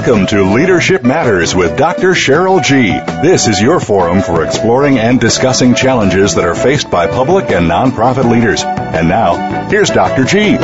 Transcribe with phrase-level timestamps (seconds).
[0.00, 2.12] Welcome to Leadership Matters with Dr.
[2.12, 2.88] Cheryl G.
[3.20, 7.68] This is your forum for exploring and discussing challenges that are faced by public and
[7.68, 8.62] nonprofit leaders.
[8.64, 10.24] And now, here's Dr.
[10.24, 10.56] G.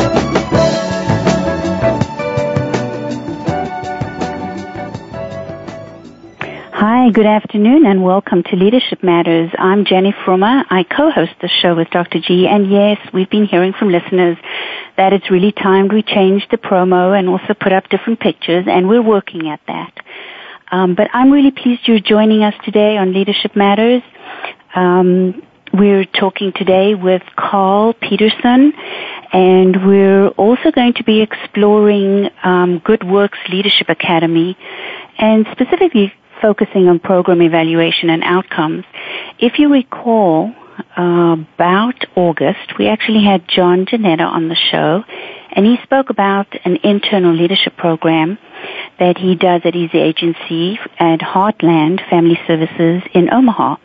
[7.06, 9.52] Hi, good afternoon and welcome to Leadership Matters.
[9.56, 10.64] I'm Jenny Frummer.
[10.68, 12.18] I co-host the show with Dr.
[12.18, 14.36] G and yes, we've been hearing from listeners
[14.96, 18.88] that it's really time we change the promo and also put up different pictures and
[18.88, 19.92] we're working at that.
[20.72, 24.02] Um, but I'm really pleased you're joining us today on Leadership Matters.
[24.74, 28.72] Um, we're talking today with Carl Peterson
[29.32, 34.58] and we're also going to be exploring um, Good Works Leadership Academy
[35.18, 38.84] and specifically focusing on program evaluation and outcomes.
[39.38, 40.54] If you recall,
[40.96, 45.04] uh, about August, we actually had John Jeanetta on the show,
[45.52, 48.38] and he spoke about an internal leadership program
[48.98, 53.76] that he does at his agency at Heartland Family Services in Omaha.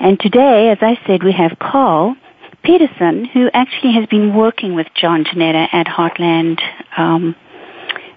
[0.00, 2.16] And today, as I said, we have Carl
[2.62, 6.60] Peterson, who actually has been working with John Jeanetta at Heartland
[6.96, 7.36] um,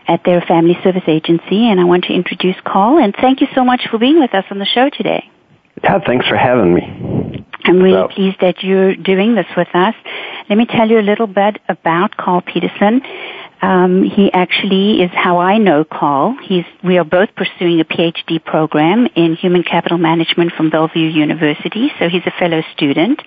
[0.07, 2.97] at their family service agency, and I want to introduce Carl.
[2.97, 5.29] And thank you so much for being with us on the show today.
[5.83, 7.45] Yeah, thanks for having me.
[7.63, 8.15] I'm really so.
[8.15, 9.93] pleased that you're doing this with us.
[10.49, 13.01] Let me tell you a little bit about Carl Peterson.
[13.61, 16.37] Um, he actually is how I know Carl.
[16.43, 21.91] He's, we are both pursuing a PhD program in human capital management from Bellevue University,
[21.99, 23.21] so he's a fellow student.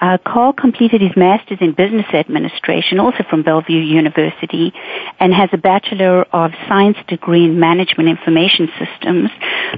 [0.00, 4.72] Uh, Carl completed his master's in business administration, also from Bellevue University,
[5.18, 9.30] and has a bachelor of science degree in management information systems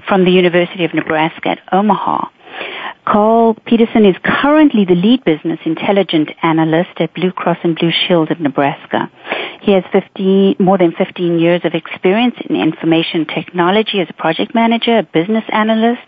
[0.06, 2.28] from the University of Nebraska at Omaha.
[3.05, 8.31] Carl Peterson is currently the lead business intelligence analyst at Blue Cross and Blue Shield
[8.31, 9.10] of Nebraska.
[9.62, 14.54] He has 50, more than 15 years of experience in information technology as a project
[14.54, 16.03] manager, a business analyst,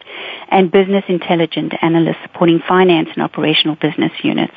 [0.49, 4.55] and business intelligence analyst supporting finance and operational business units.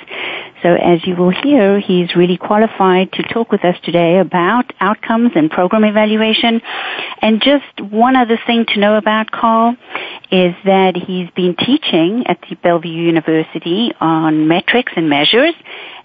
[0.63, 5.31] So as you will hear, he's really qualified to talk with us today about outcomes
[5.35, 6.61] and program evaluation.
[7.21, 9.75] And just one other thing to know about Carl
[10.31, 15.53] is that he's been teaching at the Bellevue University on metrics and measures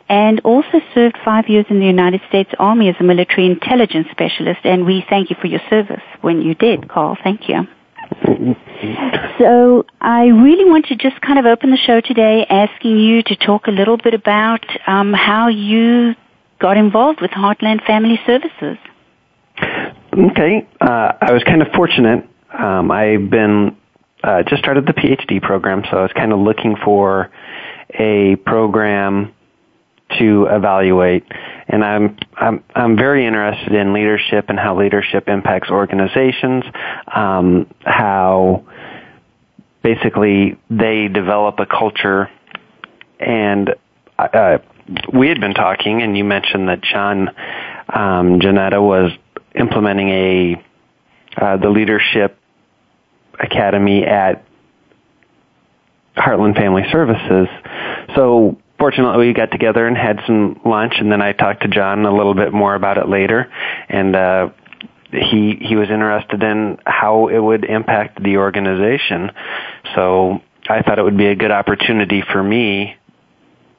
[0.09, 4.61] and also served five years in the United States Army as a military intelligence specialist.
[4.65, 7.17] And we thank you for your service when you did, Carl.
[7.25, 7.67] Thank you.
[9.39, 13.37] So I really want to just kind of open the show today asking you to
[13.37, 16.15] talk a little bit about um, how you
[16.61, 18.79] got involved with Heartland Family Services.
[20.13, 22.29] Okay, uh, I was kind of fortunate.
[22.57, 23.77] Um, I've been
[24.23, 27.31] uh, just started the PhD program, so I was kind of looking for
[27.99, 29.35] a program
[30.19, 31.25] to evaluate.
[31.69, 36.65] And I'm I'm I'm very interested in leadership and how leadership impacts organizations,
[37.15, 38.65] um, how
[39.83, 42.31] basically they develop a culture.
[43.21, 43.75] And
[44.19, 44.59] uh,
[45.13, 47.29] we had been talking, and you mentioned that John
[47.89, 49.13] um, Jeanetta was
[49.55, 50.65] implementing a
[51.37, 52.39] uh, the leadership
[53.39, 54.45] academy at
[56.17, 57.49] Heartland Family Services.
[58.15, 62.05] So fortunately, we got together and had some lunch, and then I talked to John
[62.05, 63.49] a little bit more about it later,
[63.89, 64.49] and uh,
[65.13, 69.31] he he was interested in how it would impact the organization.
[69.95, 72.97] So I thought it would be a good opportunity for me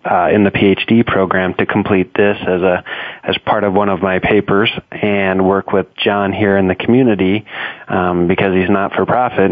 [0.09, 2.85] uh, in the PhD program to complete this as a
[3.23, 7.45] as part of one of my papers and work with John here in the community
[7.89, 9.51] um, because he's not for profit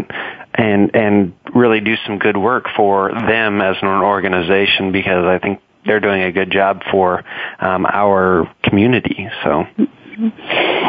[0.54, 5.60] and and really do some good work for them as an organization because I think
[5.84, 7.24] they're doing a good job for
[7.58, 9.28] um, our community.
[9.44, 9.64] So.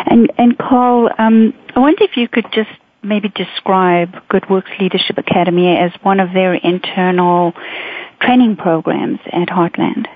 [0.06, 2.69] And and Carl, um, I wonder if you could just
[3.01, 7.54] maybe describe Good Works Leadership Academy as one of their internal
[8.21, 10.07] training programs at Heartland.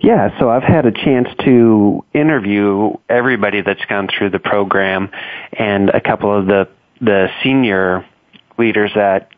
[0.00, 5.10] Yeah, so I've had a chance to interview everybody that's gone through the program
[5.52, 6.68] and a couple of the
[7.00, 8.04] the senior
[8.58, 9.30] leaders at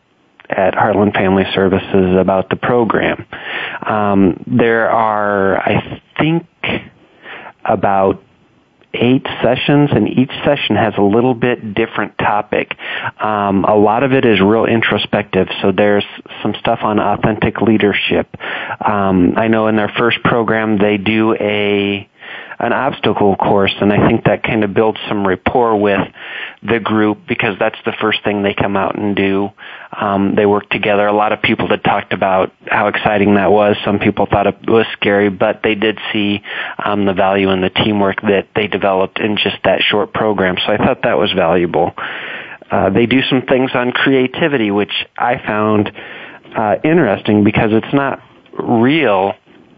[0.49, 3.25] at Heartland Family Services about the program.
[3.81, 6.45] Um, there are, I think,
[7.63, 8.21] about
[8.93, 12.75] eight sessions, and each session has a little bit different topic.
[13.19, 16.05] Um, a lot of it is real introspective, so there's
[16.41, 18.27] some stuff on authentic leadership.
[18.85, 22.09] Um, I know in their first program they do a
[22.61, 25.99] an obstacle course, and I think that kind of builds some rapport with
[26.61, 29.49] the group because that's the first thing they come out and do.
[29.91, 31.07] Um, they work together.
[31.07, 33.77] A lot of people that talked about how exciting that was.
[33.83, 36.43] Some people thought it was scary, but they did see
[36.77, 40.57] um, the value in the teamwork that they developed in just that short program.
[40.63, 41.93] So I thought that was valuable.
[42.69, 45.91] Uh, they do some things on creativity, which I found
[46.55, 48.21] uh, interesting because it's not
[48.53, 49.33] real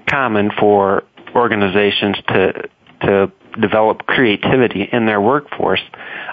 [0.05, 1.03] common for
[1.35, 2.69] organizations to
[3.03, 5.81] to develop creativity in their workforce,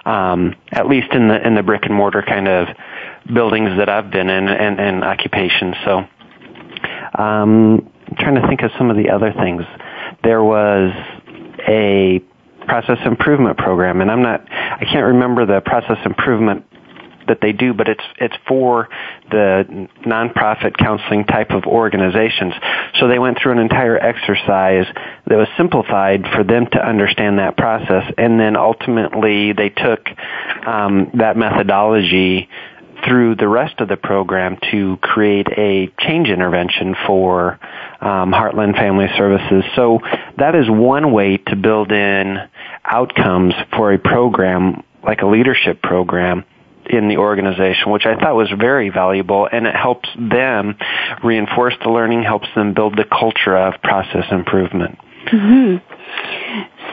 [0.04, 2.68] um, at least in the in the brick and mortar kind of
[3.32, 5.76] buildings that I've been in and, and occupations.
[5.84, 5.98] So,
[7.18, 9.62] um, I'm trying to think of some of the other things.
[10.24, 10.92] There was
[11.68, 12.22] a
[12.66, 16.64] process improvement program, and I'm not I can't remember the process improvement
[17.28, 18.88] that they do, but it's it's for
[19.30, 22.54] the nonprofit counseling type of organizations.
[22.98, 24.86] So they went through an entire exercise
[25.26, 30.08] that was simplified for them to understand that process, and then ultimately they took
[30.66, 32.48] um, that methodology
[33.04, 37.58] through the rest of the program to create a change intervention for
[38.00, 39.64] um, Heartland Family Services.
[39.74, 40.00] So
[40.36, 42.38] that is one way to build in
[42.84, 46.44] outcomes for a program like a leadership program
[46.86, 50.76] in the organization, which I thought was very valuable, and it helps them
[51.22, 54.98] reinforce the learning, helps them build the culture of process improvement.
[55.26, 55.76] Mm-hmm.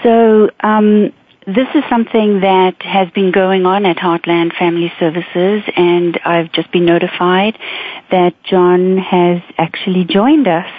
[0.03, 1.13] So, um,
[1.47, 6.69] this is something that has been going on at Heartland Family Services, and I've just
[6.73, 7.57] been notified
[8.11, 10.69] that John has actually joined us.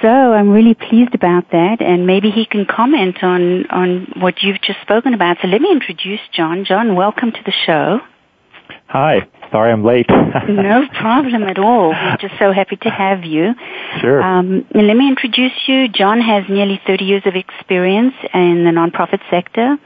[0.00, 4.60] So I'm really pleased about that, and maybe he can comment on on what you've
[4.60, 5.38] just spoken about.
[5.42, 6.64] So let me introduce John.
[6.64, 8.00] John, welcome to the show.
[8.92, 9.26] Hi.
[9.50, 10.06] Sorry I'm late.
[10.10, 11.92] no problem at all.
[11.92, 13.54] We're just so happy to have you.
[14.02, 14.22] Sure.
[14.22, 15.88] Um, let me introduce you.
[15.88, 19.78] John has nearly 30 years of experience in the nonprofit sector,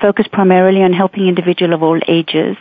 [0.00, 2.56] focused primarily on helping individuals of all ages.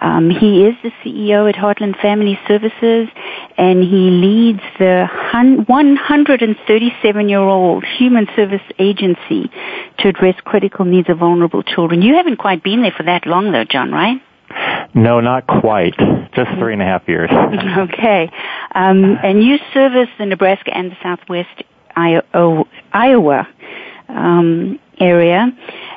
[0.00, 3.10] Um, he is the CEO at Heartland Family Services,
[3.58, 9.50] and he leads the 137-year-old human service agency
[9.98, 12.00] to address critical needs of vulnerable children.
[12.00, 14.22] You haven't quite been there for that long, though, John, right?
[14.94, 15.96] No, not quite.
[16.34, 17.30] Just three and a half years.
[17.78, 18.30] okay.
[18.74, 21.64] Um, and you service the Nebraska and the Southwest
[21.96, 23.48] Iowa
[24.08, 25.50] um, area.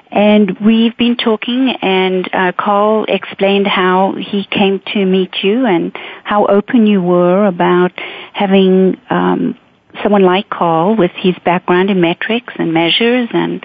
[0.09, 5.91] And we've been talking, and uh, Carl explained how he came to meet you and
[6.23, 7.91] how open you were about
[8.33, 9.57] having um,
[10.01, 13.63] someone like Carl with his background in metrics and measures and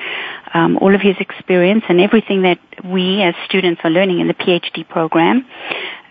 [0.55, 4.35] um, all of his experience and everything that we as students are learning in the
[4.35, 5.47] PhD program,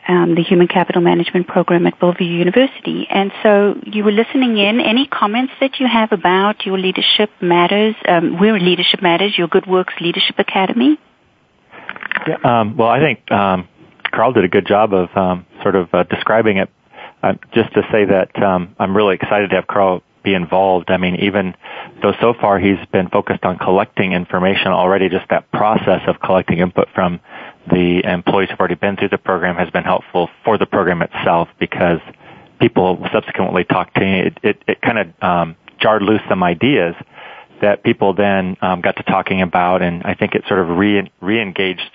[0.08, 3.08] um, the Human Capital Management program at Bellevue University.
[3.10, 4.80] And so you were listening in.
[4.80, 7.96] Any comments that you have about your Leadership Matters?
[8.08, 10.98] Um, we're Leadership Matters, your Good Works Leadership Academy.
[12.28, 13.68] Yeah, um, well, I think um,
[14.12, 16.70] Carl did a good job of um, sort of uh, describing it.
[17.24, 20.90] Uh, just to say that um, I'm really excited to have Carl be involved.
[20.90, 21.56] I mean, even
[22.02, 26.60] though so far he's been focused on collecting information already, just that process of collecting
[26.60, 27.20] input from
[27.70, 31.48] the employees who've already been through the program has been helpful for the program itself
[31.60, 32.00] because
[32.60, 34.20] people subsequently talked to me.
[34.20, 36.96] It, it, it kind of um, jarred loose some ideas
[37.62, 41.12] that people then um, got to talking about, and I think it sort of re
[41.22, 41.92] re-engaged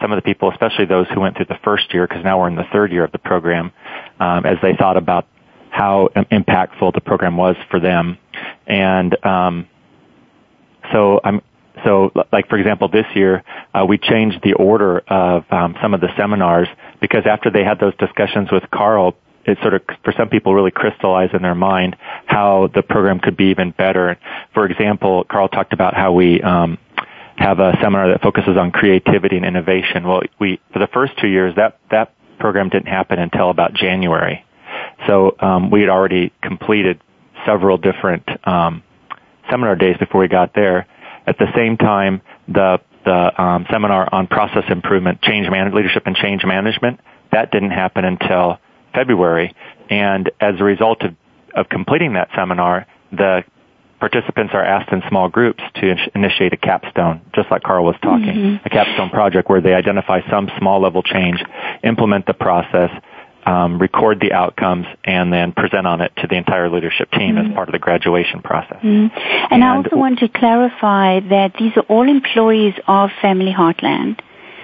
[0.00, 2.48] some of the people, especially those who went through the first year, because now we're
[2.48, 3.72] in the third year of the program,
[4.20, 5.26] um, as they thought about
[5.76, 8.16] how impactful the program was for them.
[8.66, 9.68] And um,
[10.90, 11.42] so I'm
[11.84, 16.00] so like for example this year uh, we changed the order of um, some of
[16.00, 16.68] the seminars
[17.02, 19.14] because after they had those discussions with Carl
[19.44, 23.36] it sort of for some people really crystallized in their mind how the program could
[23.36, 24.18] be even better.
[24.54, 26.78] For example, Carl talked about how we um,
[27.36, 30.08] have a seminar that focuses on creativity and innovation.
[30.08, 34.45] Well, we for the first two years that that program didn't happen until about January.
[35.06, 37.00] So um, we had already completed
[37.44, 38.82] several different um,
[39.50, 40.86] seminar days before we got there.
[41.26, 46.16] At the same time, the the um, seminar on process improvement, change man- leadership and
[46.16, 46.98] change management,
[47.30, 48.58] that didn't happen until
[48.92, 49.54] February.
[49.88, 51.14] And as a result of,
[51.54, 53.44] of completing that seminar, the
[54.00, 57.94] participants are asked in small groups to in- initiate a capstone, just like Carl was
[58.02, 58.66] talking, mm-hmm.
[58.66, 61.42] a capstone project where they identify some small level change,
[61.84, 62.90] implement the process,
[63.46, 67.52] um, record the outcomes, and then present on it to the entire leadership team mm-hmm.
[67.52, 68.78] as part of the graduation process.
[68.78, 69.16] Mm-hmm.
[69.16, 74.20] And, and, I also want to clarify that these are all employees of Family Heartland.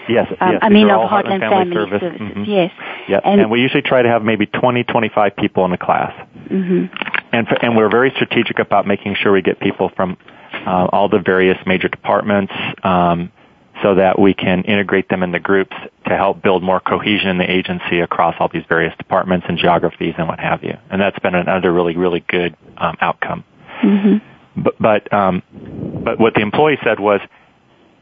[0.09, 0.59] Yes, um, yes.
[0.62, 2.01] I mean, of Heartland, Heartland Family, Service.
[2.01, 2.21] Services.
[2.21, 2.45] Mm-hmm.
[2.45, 2.73] Yes.
[3.09, 3.23] Yep.
[3.25, 6.12] And, and, we usually try to have maybe 20, 25 people in the class.
[6.51, 6.87] Mm-hmm.
[7.33, 10.17] And for, and we're very strategic about making sure we get people from
[10.67, 12.53] uh, all the various major departments.
[12.83, 13.31] Um,
[13.83, 15.75] so that we can integrate them in the groups
[16.07, 20.15] to help build more cohesion in the agency across all these various departments and geographies
[20.19, 20.77] and what have you.
[20.91, 23.45] And that's been another really, really good um, outcome.
[23.83, 24.62] Mm-hmm.
[24.62, 25.43] But but um,
[26.05, 27.21] but what the employee said was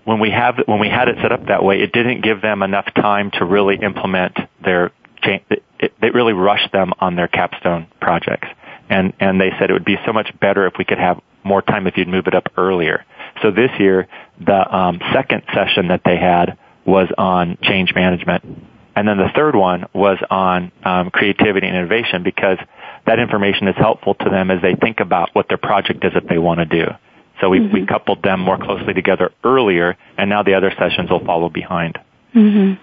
[0.05, 2.63] when we have when we had it set up that way, it didn't give them
[2.63, 4.91] enough time to really implement their
[5.23, 5.43] change.
[5.51, 8.49] It, it, it really rushed them on their capstone projects,
[8.89, 11.63] and and they said it would be so much better if we could have more
[11.63, 13.05] time if you'd move it up earlier.
[13.43, 14.09] So this year,
[14.45, 18.45] the um, second session that they had was on change management.
[18.97, 22.59] And then the third one was on um, creativity and innovation because
[23.07, 26.29] that information is helpful to them as they think about what their project is that
[26.29, 26.87] they want to do.
[27.41, 27.73] So we, mm-hmm.
[27.73, 31.99] we coupled them more closely together earlier, and now the other sessions will follow behind.
[32.35, 32.83] Mm-hmm.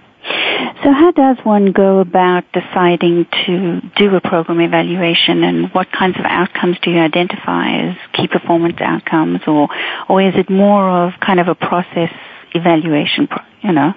[0.84, 6.18] So how does one go about deciding to do a program evaluation and what kinds
[6.18, 9.70] of outcomes do you identify as key performance outcomes or,
[10.08, 12.12] or is it more of kind of a process
[12.54, 13.28] evaluation,
[13.62, 13.94] you know?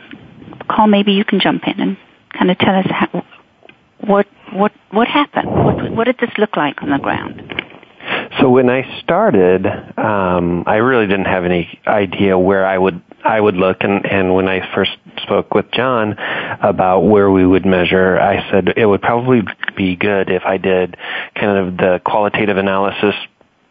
[0.68, 1.96] Carl, maybe you can jump in and
[2.36, 3.24] kind of tell us how,
[4.00, 5.48] what, what, what happened?
[5.50, 7.42] What, what did this look like on the ground?
[8.40, 13.40] So when I started, um, I really didn't have any idea where I would I
[13.40, 16.12] would look, and and when I first spoke with John
[16.62, 19.42] about where we would measure, I said it would probably
[19.76, 20.96] be good if I did
[21.34, 23.14] kind of the qualitative analysis.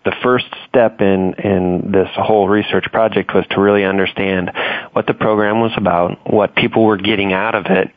[0.06, 4.52] The first step in in this whole research project was to really understand
[4.94, 7.90] what the program was about, what people were getting out of it,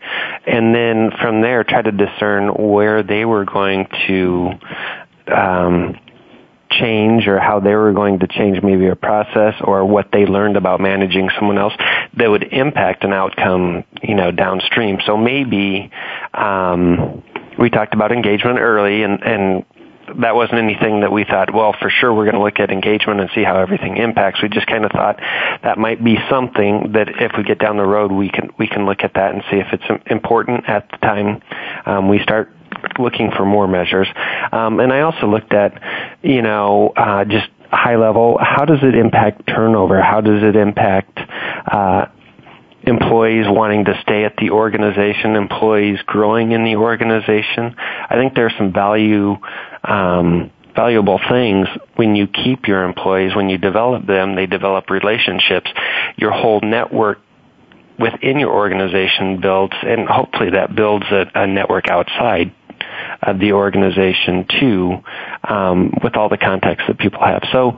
[0.47, 4.51] and then from there try to discern where they were going to
[5.33, 5.99] um,
[6.81, 10.57] change or how they were going to change maybe a process or what they learned
[10.57, 11.75] about managing someone else
[12.17, 14.99] that would impact an outcome, you know, downstream.
[15.07, 15.91] So maybe
[16.35, 17.23] um,
[17.59, 19.65] we talked about engagement early and, and
[20.21, 23.21] that wasn't anything that we thought, well, for sure we're going to look at engagement
[23.21, 24.43] and see how everything impacts.
[24.43, 25.19] We just kind of thought
[25.63, 28.85] that might be something that if we get down the road, we can we can
[28.85, 31.41] look at that and see if it's important at the time
[31.87, 32.51] um, we start
[32.99, 34.09] looking for more measures.
[34.51, 35.73] Um, and I also looked at,
[36.23, 40.01] you know, uh, just high level, how does it impact turnover?
[40.01, 42.07] How does it impact uh,
[42.83, 47.75] employees wanting to stay at the organization, employees growing in the organization?
[47.79, 49.37] I think there's some value.
[49.85, 55.71] Um, valuable things when you keep your employees, when you develop them, they develop relationships.
[56.17, 57.19] Your whole network
[57.99, 62.53] within your organization builds, and hopefully that builds a, a network outside
[63.23, 64.99] of the organization too,
[65.49, 67.43] um, with all the contacts that people have.
[67.53, 67.77] So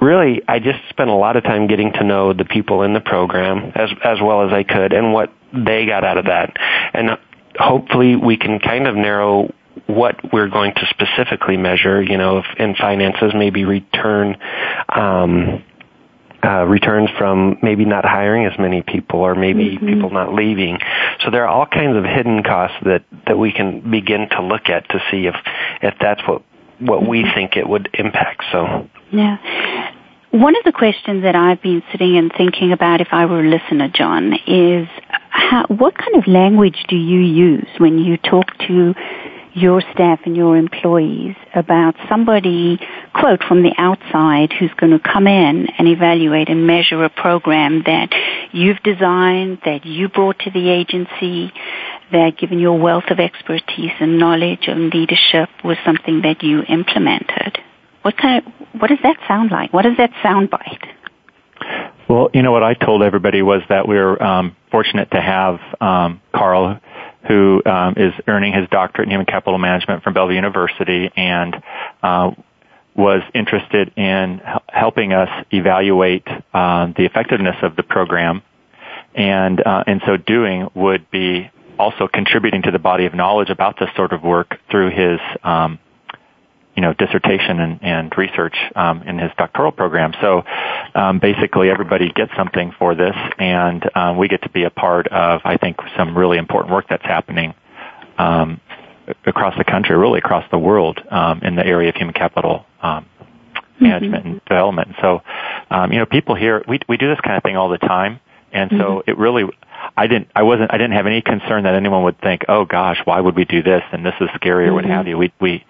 [0.00, 3.00] really, I just spent a lot of time getting to know the people in the
[3.00, 6.56] program as as well as I could, and what they got out of that,
[6.92, 7.18] and
[7.58, 9.52] hopefully we can kind of narrow
[9.86, 14.36] what we're going to specifically measure, you know, in finances, maybe return,
[14.88, 15.62] um,
[16.44, 19.86] uh, returns from maybe not hiring as many people or maybe mm-hmm.
[19.86, 20.78] people not leaving.
[21.24, 24.68] So there are all kinds of hidden costs that, that we can begin to look
[24.68, 25.34] at to see if,
[25.82, 26.42] if that's what,
[26.80, 27.34] what we mm-hmm.
[27.34, 28.44] think it would impact.
[28.52, 28.88] So.
[29.10, 29.38] Yeah.
[30.32, 33.48] One of the questions that I've been sitting and thinking about if I were a
[33.48, 34.88] listener, John, is
[35.30, 38.94] how, what kind of language do you use when you talk to
[39.54, 42.78] your staff and your employees about somebody,
[43.14, 47.82] quote, from the outside who's going to come in and evaluate and measure a program
[47.86, 48.12] that
[48.52, 51.52] you've designed, that you brought to the agency,
[52.10, 57.58] that given your wealth of expertise and knowledge and leadership was something that you implemented.
[58.02, 59.72] What kind of, what does that sound like?
[59.72, 60.82] What does that sound bite?
[62.08, 65.58] Well, you know what I told everybody was that we are um, fortunate to have
[65.80, 66.78] um, Carl,
[67.26, 71.62] who um, is earning his doctorate in human capital management from Bellevue University and
[72.02, 72.30] uh,
[72.94, 78.42] was interested in helping us evaluate uh, the effectiveness of the program,
[79.14, 83.78] and uh, in so doing would be also contributing to the body of knowledge about
[83.78, 85.78] this sort of work through his um,
[86.74, 90.12] you know dissertation and, and research um, in his doctoral program.
[90.20, 90.42] So
[90.94, 95.06] um, basically, everybody gets something for this, and um, we get to be a part
[95.08, 97.54] of I think some really important work that's happening
[98.18, 98.60] um,
[99.26, 103.06] across the country, really across the world, um, in the area of human capital um,
[103.80, 104.32] management mm-hmm.
[104.32, 104.88] and development.
[105.00, 105.22] So,
[105.70, 108.20] um, you know, people here, we, we do this kind of thing all the time.
[108.52, 109.10] And so mm-hmm.
[109.10, 109.44] it really,
[109.96, 112.98] I didn't, I wasn't, I didn't have any concern that anyone would think, oh gosh,
[113.04, 113.82] why would we do this?
[113.92, 114.74] And this is scary or mm-hmm.
[114.76, 115.18] what have you.
[115.18, 115.64] We, we,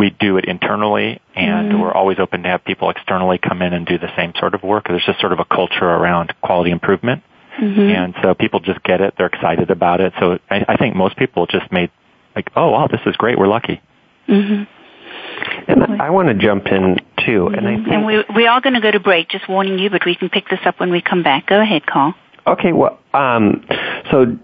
[0.00, 1.80] we do it internally and mm-hmm.
[1.80, 4.62] we're always open to have people externally come in and do the same sort of
[4.62, 4.88] work.
[4.88, 7.22] There's just sort of a culture around quality improvement.
[7.60, 7.80] Mm-hmm.
[7.80, 9.12] And so people just get it.
[9.18, 10.14] They're excited about it.
[10.18, 11.90] So I, I think most people just made
[12.34, 13.38] like, oh wow, this is great.
[13.38, 13.82] We're lucky.
[14.26, 15.70] Mm-hmm.
[15.70, 17.48] And I want to jump in too.
[17.48, 19.28] And I think, and we we are going to go to break.
[19.28, 21.46] Just warning you, but we can pick this up when we come back.
[21.46, 22.14] Go ahead, Carl.
[22.46, 22.72] Okay.
[22.72, 23.66] Well, um,
[24.10, 24.38] so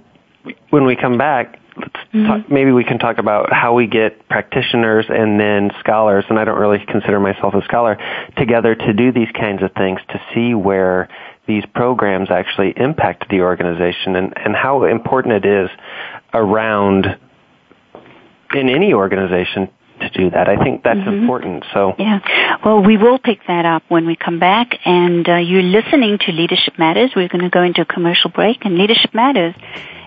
[0.69, 2.27] when we come back, let's mm-hmm.
[2.27, 6.45] talk, maybe we can talk about how we get practitioners and then scholars, and I
[6.45, 7.99] don't really consider myself a scholar,
[8.37, 11.09] together to do these kinds of things to see where
[11.47, 15.71] these programs actually impact the organization and, and how important it is
[16.35, 17.07] around
[18.55, 19.69] in any organization
[20.01, 20.49] to do that.
[20.49, 21.21] I think that's mm-hmm.
[21.21, 21.65] important.
[21.73, 24.79] So yeah, well, we will pick that up when we come back.
[24.85, 27.13] And uh, you're listening to Leadership Matters.
[27.17, 29.55] We're going to go into a commercial break, and Leadership Matters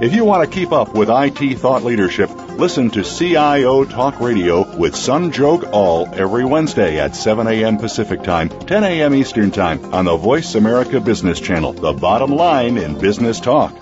[0.00, 4.76] If you want to keep up with IT thought leadership, listen to CIO Talk Radio
[4.76, 7.78] with Sanjog Aul every Wednesday at 7 a.m.
[7.78, 9.12] Pacific Time, 10 a.m.
[9.12, 13.72] Eastern Time on the Voice America Business Channel, the bottom line in business talk.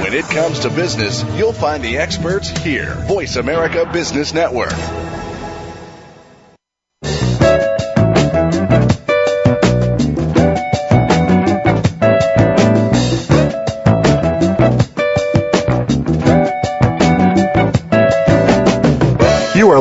[0.00, 2.94] When it comes to business, you'll find the experts here.
[3.08, 4.70] Voice America Business Network.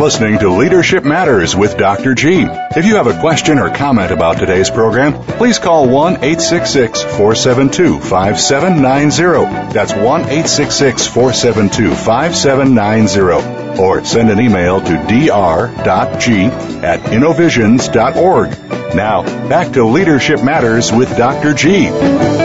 [0.02, 2.16] Listening to Leadership Matters with Dr.
[2.16, 2.42] G.
[2.76, 8.00] If you have a question or comment about today's program, please call 1 866 472
[8.00, 9.72] 5790.
[9.72, 13.80] That's 1 866 472 5790.
[13.80, 16.46] Or send an email to dr.g
[16.84, 18.50] at innovisions.org.
[18.96, 21.54] Now, back to Leadership Matters with Dr.
[21.54, 22.41] G.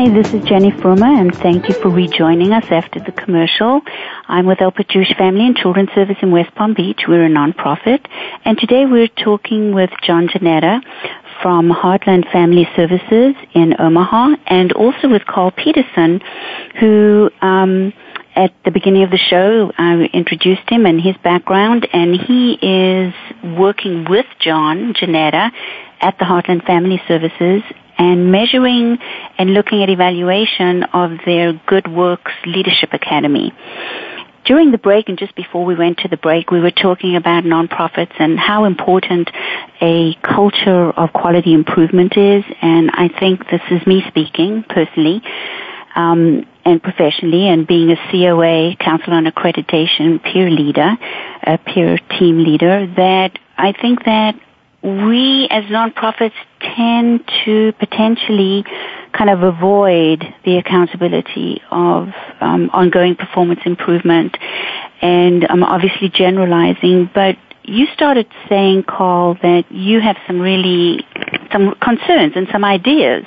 [0.00, 3.82] Hi, this is Jenny Furma, and thank you for rejoining us after the commercial.
[4.28, 7.02] I'm with Alpert Jewish Family and Children's Service in West Palm Beach.
[7.06, 8.06] We're a nonprofit,
[8.46, 10.80] and today we're talking with John Jeanetta
[11.42, 16.22] from Heartland Family Services in Omaha, and also with Carl Peterson,
[16.80, 17.92] who um,
[18.34, 23.12] at the beginning of the show, I introduced him and his background, and he is
[23.44, 25.50] working with John Jeanetta
[26.00, 27.62] at the Heartland Family Services
[28.00, 28.96] and measuring
[29.36, 33.52] and looking at evaluation of their Good Works Leadership Academy.
[34.46, 37.44] During the break and just before we went to the break, we were talking about
[37.44, 39.30] nonprofits and how important
[39.82, 42.42] a culture of quality improvement is.
[42.62, 45.22] And I think this is me speaking personally.
[45.94, 50.96] Um, and professionally and being a COA, Council on Accreditation peer leader,
[51.42, 54.36] a peer team leader, that I think that
[54.82, 58.64] we as nonprofits tend to potentially
[59.12, 62.08] kind of avoid the accountability of
[62.40, 64.36] um, ongoing performance improvement.
[65.02, 71.04] And I'm obviously generalizing, but you started saying, Carl, that you have some really
[71.52, 73.24] some concerns and some ideas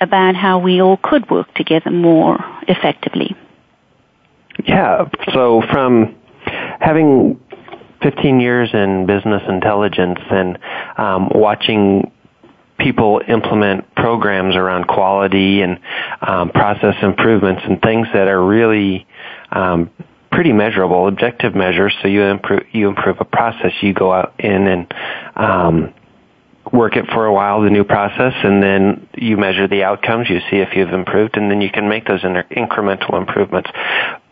[0.00, 3.36] about how we all could work together more effectively.
[4.66, 5.08] Yeah.
[5.32, 6.14] So from
[6.80, 7.40] having
[8.02, 10.58] 15 years in business intelligence and
[10.96, 12.10] um, watching
[12.78, 15.78] people implement programs around quality and
[16.22, 19.06] um, process improvements and things that are really
[19.52, 19.90] um,
[20.32, 21.94] pretty measurable, objective measures.
[22.02, 24.94] So you improve you improve a process, you go out in and
[25.36, 25.94] um,
[26.72, 30.28] work it for a while, the new process, and then you measure the outcomes.
[30.30, 33.70] You see if you've improved, and then you can make those incremental improvements.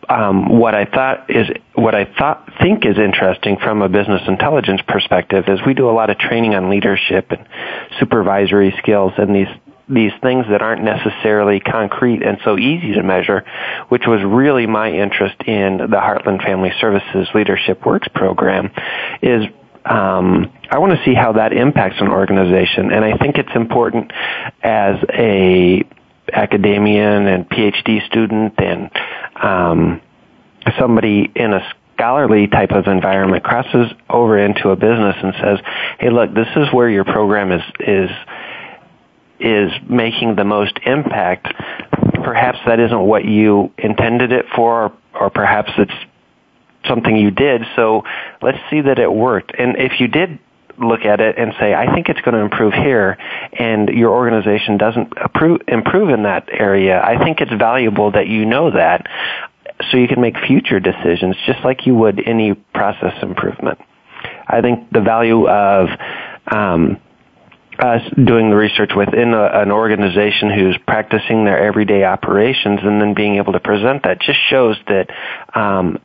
[0.09, 4.81] Um, what I thought is what I thought think is interesting from a business intelligence
[4.87, 7.47] perspective is we do a lot of training on leadership and
[7.99, 9.47] supervisory skills and these
[9.87, 13.43] these things that aren't necessarily concrete and so easy to measure,
[13.89, 18.71] which was really my interest in the Heartland Family Services Leadership Works program,
[19.21, 19.45] is
[19.85, 24.11] um, I want to see how that impacts an organization, and I think it's important
[24.61, 25.83] as a
[26.31, 28.91] academician and PhD student and
[29.41, 30.01] um,
[30.77, 35.59] somebody in a scholarly type of environment crosses over into a business and says,
[35.99, 38.09] "Hey, look, this is where your program is is
[39.39, 41.53] is making the most impact."
[42.23, 45.93] Perhaps that isn't what you intended it for, or perhaps it's
[46.87, 47.63] something you did.
[47.75, 48.03] So
[48.41, 49.53] let's see that it worked.
[49.57, 50.39] And if you did
[50.79, 53.17] look at it and say, I think it's going to improve here,
[53.53, 58.45] and your organization doesn't approve, improve in that area, I think it's valuable that you
[58.45, 59.07] know that
[59.91, 63.79] so you can make future decisions just like you would any process improvement.
[64.47, 65.89] I think the value of
[66.51, 66.99] um,
[67.79, 73.13] us doing the research within a, an organization who's practicing their everyday operations and then
[73.13, 75.09] being able to present that just shows that
[75.55, 75.99] um,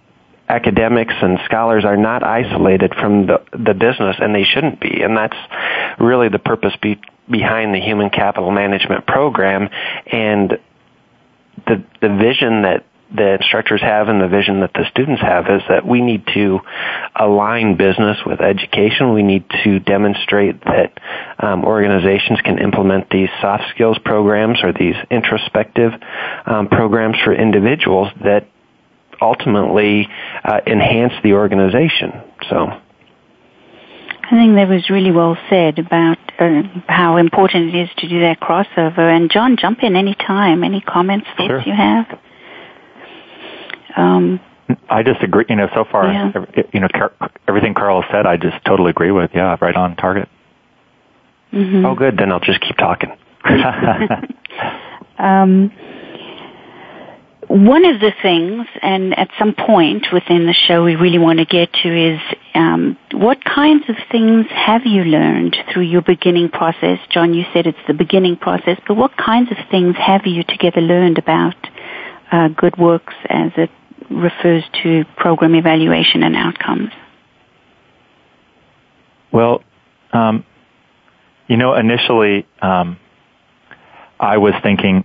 [0.49, 5.03] academics and scholars are not isolated from the, the business, and they shouldn't be.
[5.03, 5.37] And that's
[5.99, 9.69] really the purpose be, behind the human capital management program
[10.07, 10.59] and
[11.67, 15.63] the the vision that the instructors have and the vision that the students have is
[15.69, 16.59] that we need to
[17.15, 19.15] align business with education.
[19.15, 20.99] We need to demonstrate that
[21.39, 25.93] um, organizations can implement these soft skills programs or these introspective
[26.45, 28.49] um, programs for individuals that
[29.25, 30.09] ultimately
[30.45, 32.13] uh, enhance the organization.
[32.49, 32.81] So.
[34.27, 38.21] I think that was really well said about uh, how important it is to do
[38.21, 38.99] that crossover.
[38.99, 40.65] And John, jump in any time.
[40.65, 41.63] Any comments, thoughts sure.
[41.67, 42.19] you have?
[43.97, 44.41] Um,
[44.89, 45.45] I just agree.
[45.49, 46.33] You know, so far, yeah.
[46.73, 46.89] you know,
[47.47, 49.31] everything Carl said, I just totally agree with.
[49.35, 50.29] Yeah, right on target.
[51.53, 51.85] Mm-hmm.
[51.85, 52.17] Oh, good.
[52.17, 53.11] Then I'll just keep talking.
[55.19, 55.71] um,
[57.49, 61.45] one of the things, and at some point within the show we really want to
[61.45, 62.21] get to is
[62.55, 66.99] um, what kinds of things have you learned through your beginning process?
[67.11, 70.81] John, you said it's the beginning process, but what kinds of things have you together
[70.81, 71.57] learned about
[72.33, 73.71] uh, good works as it
[74.11, 76.91] refers to program evaluation and outcomes?
[79.33, 79.63] Well,
[80.13, 80.45] um,
[81.49, 82.99] you know, initially um,
[84.21, 85.05] I was thinking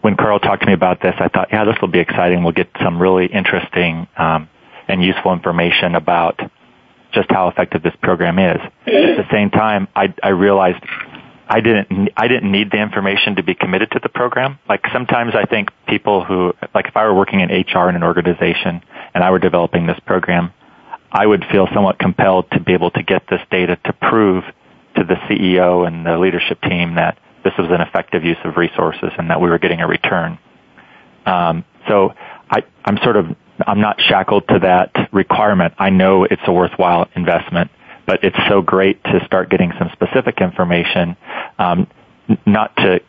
[0.00, 2.42] when Carl talked to me about this, I thought, yeah, this will be exciting.
[2.42, 4.48] We'll get some really interesting um,
[4.88, 6.40] and useful information about
[7.12, 8.60] just how effective this program is.
[8.86, 10.82] At the same time, I, I realized
[11.48, 14.58] I didn't I didn't need the information to be committed to the program.
[14.68, 18.02] Like sometimes I think people who like if I were working in HR in an
[18.02, 20.54] organization and I were developing this program,
[21.10, 24.44] I would feel somewhat compelled to be able to get this data to prove
[24.96, 29.10] to the CEO and the leadership team that this was an effective use of resources
[29.18, 30.38] and that we were getting a return.
[31.26, 32.14] Um, so
[32.50, 33.26] I, I'm sort of
[33.66, 35.74] I'm not shackled to that requirement.
[35.78, 37.70] I know it's a worthwhile investment,
[38.06, 41.16] but it's so great to start getting some specific information,
[41.58, 41.86] um,
[42.46, 43.00] not to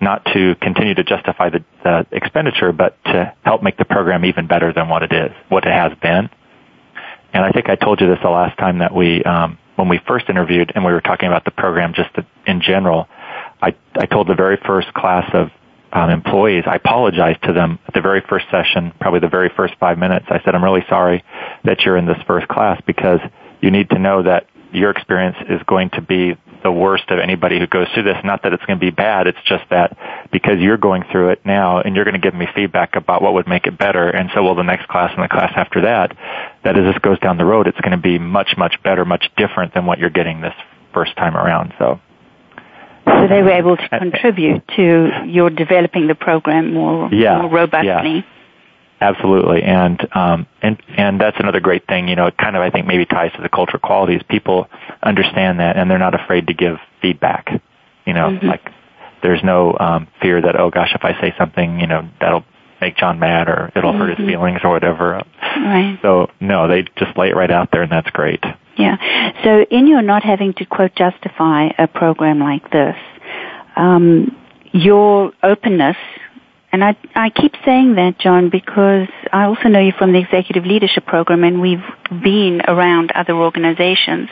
[0.00, 4.46] not to continue to justify the, the expenditure, but to help make the program even
[4.46, 6.30] better than what it is, what it has been.
[7.34, 10.00] And I think I told you this the last time that we, um, when we
[10.08, 12.10] first interviewed and we were talking about the program just
[12.46, 13.08] in general,
[13.62, 15.50] I, I told the very first class of
[15.92, 19.74] um, employees, I apologized to them at the very first session, probably the very first
[19.80, 20.26] five minutes.
[20.28, 21.24] I said, I'm really sorry
[21.64, 23.20] that you're in this first class because
[23.60, 27.58] you need to know that your experience is going to be the worst of anybody
[27.58, 28.18] who goes through this.
[28.22, 29.96] Not that it's going to be bad, it's just that
[30.30, 33.32] because you're going through it now and you're going to give me feedback about what
[33.34, 36.16] would make it better, and so will the next class and the class after that,
[36.62, 39.24] that as this goes down the road, it's going to be much, much better, much
[39.36, 40.54] different than what you're getting this
[40.92, 41.72] first time around.
[41.78, 42.00] So
[43.06, 48.16] so they were able to contribute to your developing the program more, yeah, more robustly.
[48.16, 48.22] Yeah.
[49.02, 52.06] Absolutely, and um, and and that's another great thing.
[52.06, 54.20] You know, it kind of I think maybe ties to the cultural qualities.
[54.28, 54.68] People
[55.02, 57.48] understand that, and they're not afraid to give feedback.
[58.04, 58.46] You know, mm-hmm.
[58.46, 58.70] like
[59.22, 62.44] there's no um, fear that oh gosh, if I say something, you know, that'll
[62.82, 64.00] make John mad or it'll mm-hmm.
[64.00, 64.28] hurt his mm-hmm.
[64.28, 65.22] feelings or whatever.
[65.42, 65.98] Right.
[66.02, 68.44] So no, they just lay it right out there, and that's great.
[68.76, 69.32] Yeah.
[69.44, 72.96] So in your not having to quote justify a program like this,
[73.76, 74.36] um,
[74.72, 75.96] your openness,
[76.72, 80.64] and I, I keep saying that, John, because I also know you from the executive
[80.64, 81.82] leadership program, and we've
[82.22, 84.28] been around other organizations,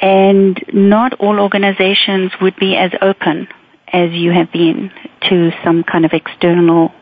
[0.00, 3.48] and not all organizations would be as open
[3.92, 4.92] as you have been
[5.28, 6.92] to some kind of external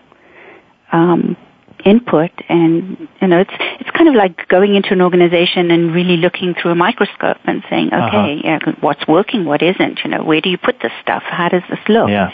[0.93, 1.37] um,
[1.85, 6.17] input and you know it's it's kind of like going into an organization and really
[6.17, 8.07] looking through a microscope and saying Uh-huh.
[8.09, 11.49] okay yeah, what's working what isn't you know where do you put this stuff how
[11.49, 12.31] does this look Yeah.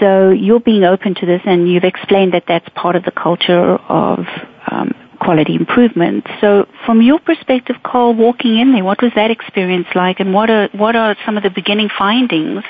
[0.00, 3.76] so you're being open to this and you've explained that that's part of the culture
[3.88, 4.26] of
[4.70, 9.88] um, quality improvement so from your perspective Carl walking in there what was that experience
[9.94, 12.62] like and what are what are some of the beginning findings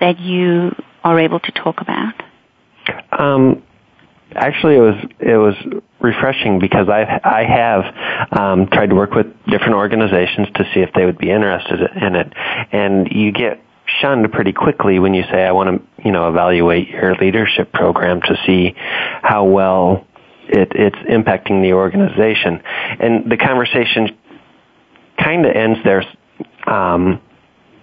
[0.00, 2.14] that you are able to talk about
[3.24, 3.62] Um,
[4.34, 5.54] actually, it was it was
[6.00, 10.92] refreshing because I I have um, tried to work with different organizations to see if
[10.94, 12.32] they would be interested in it,
[12.72, 13.62] and you get
[14.00, 18.20] shunned pretty quickly when you say I want to you know evaluate your leadership program
[18.22, 20.06] to see how well
[20.48, 22.62] it, it's impacting the organization,
[23.00, 24.16] and the conversation
[25.18, 26.04] kind of ends there.
[26.66, 27.20] Um,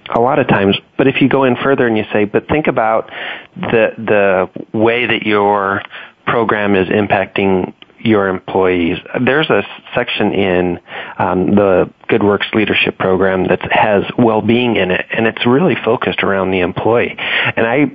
[0.09, 0.77] a lot of times.
[0.97, 3.09] But if you go in further and you say, but think about
[3.55, 5.81] the the way that your
[6.27, 8.97] program is impacting your employees.
[9.25, 9.63] There's a
[9.95, 10.79] section in
[11.17, 16.23] um, the Good Works Leadership Program that has well-being in it, and it's really focused
[16.23, 17.15] around the employee.
[17.17, 17.91] And I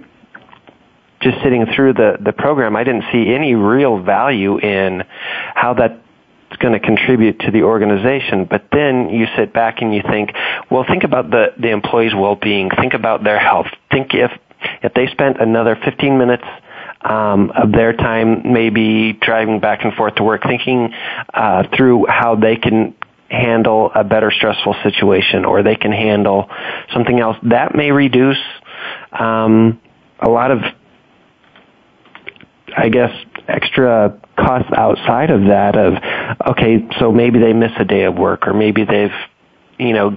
[1.20, 5.04] just sitting through the the program, I didn't see any real value in
[5.54, 6.02] how that
[6.52, 8.44] it's going to contribute to the organization.
[8.44, 10.32] But then you sit back and you think,
[10.70, 12.68] well, think about the, the employees' well-being.
[12.78, 13.68] Think about their health.
[13.90, 14.30] Think if,
[14.82, 16.44] if they spent another 15 minutes
[17.04, 20.92] um, of their time maybe driving back and forth to work, thinking
[21.34, 22.94] uh, through how they can
[23.28, 26.48] handle a better stressful situation or they can handle
[26.92, 28.42] something else, that may reduce
[29.12, 29.80] um,
[30.20, 30.60] a lot of
[32.76, 33.10] I guess
[33.48, 35.94] extra costs outside of that of
[36.52, 39.12] okay, so maybe they miss a day of work or maybe they've
[39.78, 40.16] you know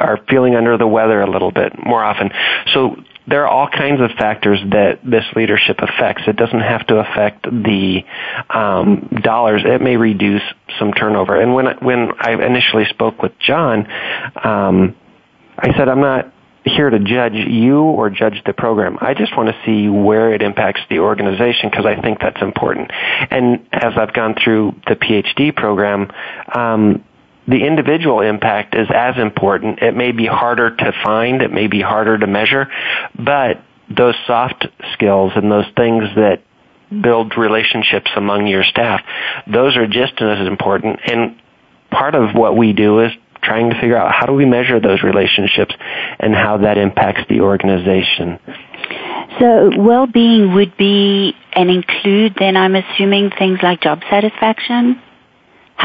[0.00, 2.30] are feeling under the weather a little bit more often.
[2.72, 6.22] So there are all kinds of factors that this leadership affects.
[6.26, 8.04] It doesn't have to affect the
[8.50, 9.62] um, dollars.
[9.64, 10.42] It may reduce
[10.78, 11.40] some turnover.
[11.40, 13.86] And when when I initially spoke with John,
[14.42, 14.96] um,
[15.56, 16.32] I said I'm not
[16.64, 18.96] here to judge you or judge the program.
[19.00, 22.90] I just want to see where it impacts the organization because I think that's important.
[23.30, 26.10] And as I've gone through the PhD program,
[26.54, 27.04] um,
[27.46, 29.80] the individual impact is as important.
[29.80, 32.68] It may be harder to find, it may be harder to measure,
[33.18, 33.62] but
[33.94, 36.42] those soft skills and those things that
[37.02, 39.02] build relationships among your staff,
[39.46, 41.00] those are just as important.
[41.04, 41.36] And
[41.90, 45.02] part of what we do is trying to figure out how do we measure those
[45.02, 45.74] relationships
[46.18, 48.38] and how that impacts the organization.
[49.38, 55.00] So well-being would be and include then I'm assuming things like job satisfaction,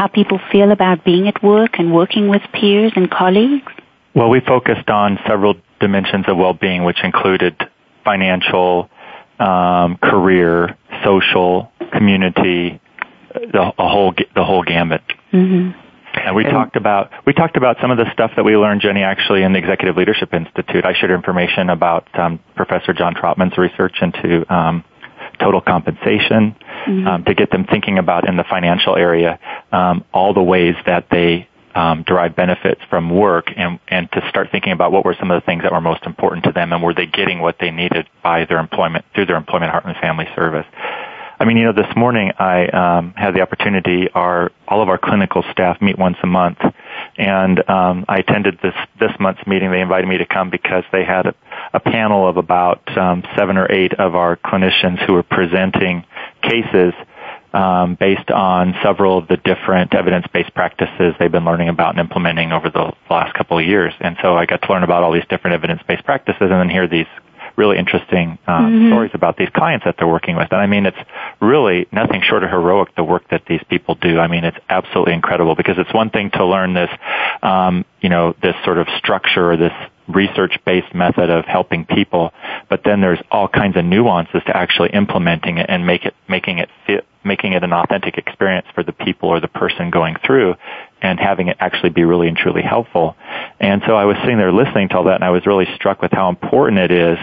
[0.00, 3.70] how people feel about being at work and working with peers and colleagues?
[4.14, 7.54] Well, we focused on several dimensions of well-being, which included
[8.02, 8.88] financial,
[9.38, 12.80] um, career, social, community,
[13.34, 15.02] the, a whole the whole gambit.
[15.34, 15.78] Mm-hmm.
[16.14, 18.80] And we And- talked about we talked about some of the stuff that we learned,
[18.80, 20.86] Jenny, actually in the Executive Leadership Institute.
[20.86, 24.82] I shared information about um, Professor John Trotman's research into um,
[25.40, 26.54] total compensation
[26.86, 29.38] um, to get them thinking about in the financial area
[29.72, 34.48] um, all the ways that they um, derive benefits from work, and and to start
[34.50, 36.82] thinking about what were some of the things that were most important to them, and
[36.82, 40.66] were they getting what they needed by their employment through their employment, Heartland Family Service.
[41.38, 44.08] I mean, you know, this morning I um, had the opportunity.
[44.12, 46.58] Our all of our clinical staff meet once a month,
[47.16, 49.70] and um, I attended this this month's meeting.
[49.70, 51.34] They invited me to come because they had
[51.72, 56.04] a, panel of about um, seven or eight of our clinicians who were presenting
[56.42, 56.92] cases
[57.52, 62.52] um, based on several of the different evidence-based practices they've been learning about and implementing
[62.52, 63.92] over the last couple of years.
[64.00, 66.86] And so I got to learn about all these different evidence-based practices, and then hear
[66.86, 67.08] these
[67.60, 70.48] really interesting uh, stories about these clients that they're working with.
[70.50, 71.02] And I mean, it's
[71.40, 74.18] really nothing short of heroic the work that these people do.
[74.18, 76.90] I mean, it's absolutely incredible because it's one thing to learn this,
[77.42, 79.76] um, you know, this sort of structure or this
[80.08, 82.32] research-based method of helping people,
[82.68, 86.58] but then there's all kinds of nuances to actually implementing it and make it making
[86.58, 90.54] it fit making it an authentic experience for the people or the person going through
[91.02, 93.16] and having it actually be really and truly helpful.
[93.58, 96.02] And so I was sitting there listening to all that and I was really struck
[96.02, 97.18] with how important it is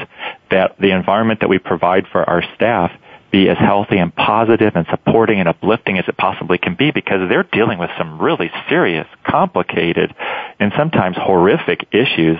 [0.52, 2.92] that the environment that we provide for our staff
[3.32, 7.28] be as healthy and positive and supporting and uplifting as it possibly can be because
[7.28, 10.16] they're dealing with some really serious, complicated,
[10.60, 12.38] and sometimes horrific issues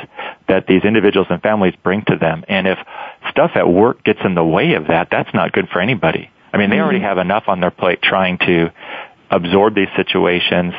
[0.47, 2.43] that these individuals and families bring to them.
[2.47, 2.78] And if
[3.30, 6.30] stuff at work gets in the way of that, that's not good for anybody.
[6.54, 7.08] I mean, they already mm-hmm.
[7.08, 8.71] have enough on their plate trying to
[9.30, 10.73] absorb these situations,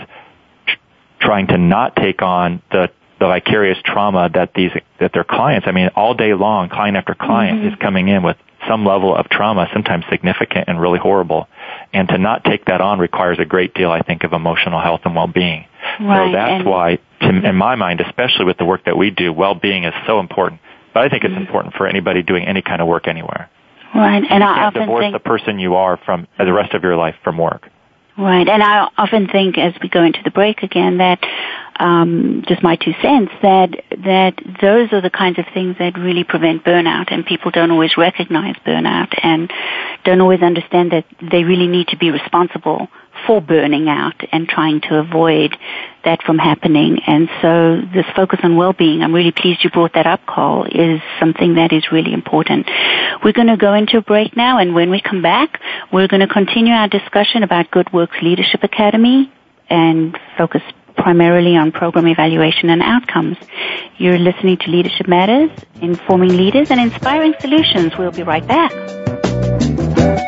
[1.20, 5.72] trying to not take on the the vicarious trauma that these that their clients I
[5.72, 7.68] mean all day long client after client mm-hmm.
[7.68, 11.48] is coming in with some level of trauma, sometimes significant and really horrible.
[11.92, 15.02] And to not take that on requires a great deal, I think, of emotional health
[15.04, 15.64] and well-being.
[16.00, 16.28] Right.
[16.28, 19.32] So that's and why, to, in my mind, especially with the work that we do,
[19.32, 20.60] well-being is so important.
[20.92, 21.42] But I think it's mm-hmm.
[21.42, 23.48] important for anybody doing any kind of work anywhere.
[23.94, 25.14] Right, and you I can't divorce think...
[25.14, 27.70] the person you are from the rest of your life from work.
[28.18, 31.24] Right, and I often think as we go into the break again that
[31.78, 33.70] um, just my two cents that
[34.04, 37.96] that those are the kinds of things that really prevent burnout, and people don't always
[37.96, 39.52] recognize burnout and
[40.04, 42.88] don't always understand that they really need to be responsible
[43.26, 45.56] for burning out and trying to avoid
[46.04, 47.00] that from happening.
[47.06, 51.00] And so this focus on well-being, I'm really pleased you brought that up, Carl, is
[51.18, 52.68] something that is really important.
[53.22, 55.60] We're going to go into a break now, and when we come back,
[55.92, 59.32] we're going to continue our discussion about Good Works Leadership Academy
[59.68, 60.62] and focus
[60.96, 63.36] primarily on program evaluation and outcomes.
[63.98, 65.50] You're listening to Leadership Matters,
[65.80, 67.96] informing leaders and inspiring solutions.
[67.96, 70.27] We'll be right back.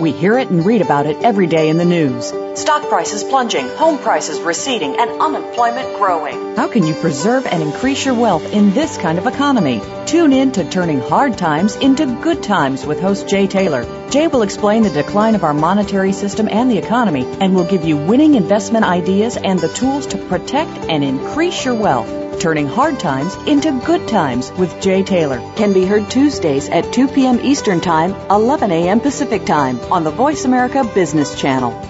[0.00, 2.49] We hear it and read about it every day in the news.
[2.60, 6.56] Stock prices plunging, home prices receding, and unemployment growing.
[6.56, 9.80] How can you preserve and increase your wealth in this kind of economy?
[10.04, 13.86] Tune in to Turning Hard Times into Good Times with host Jay Taylor.
[14.10, 17.86] Jay will explain the decline of our monetary system and the economy and will give
[17.86, 22.98] you winning investment ideas and the tools to protect and increase your wealth turning hard
[22.98, 25.38] times into good times with Jay Taylor.
[25.56, 27.38] Can be heard Tuesdays at 2 p.m.
[27.40, 29.00] Eastern Time, 11 a.m.
[29.00, 31.89] Pacific Time on the Voice America Business Channel.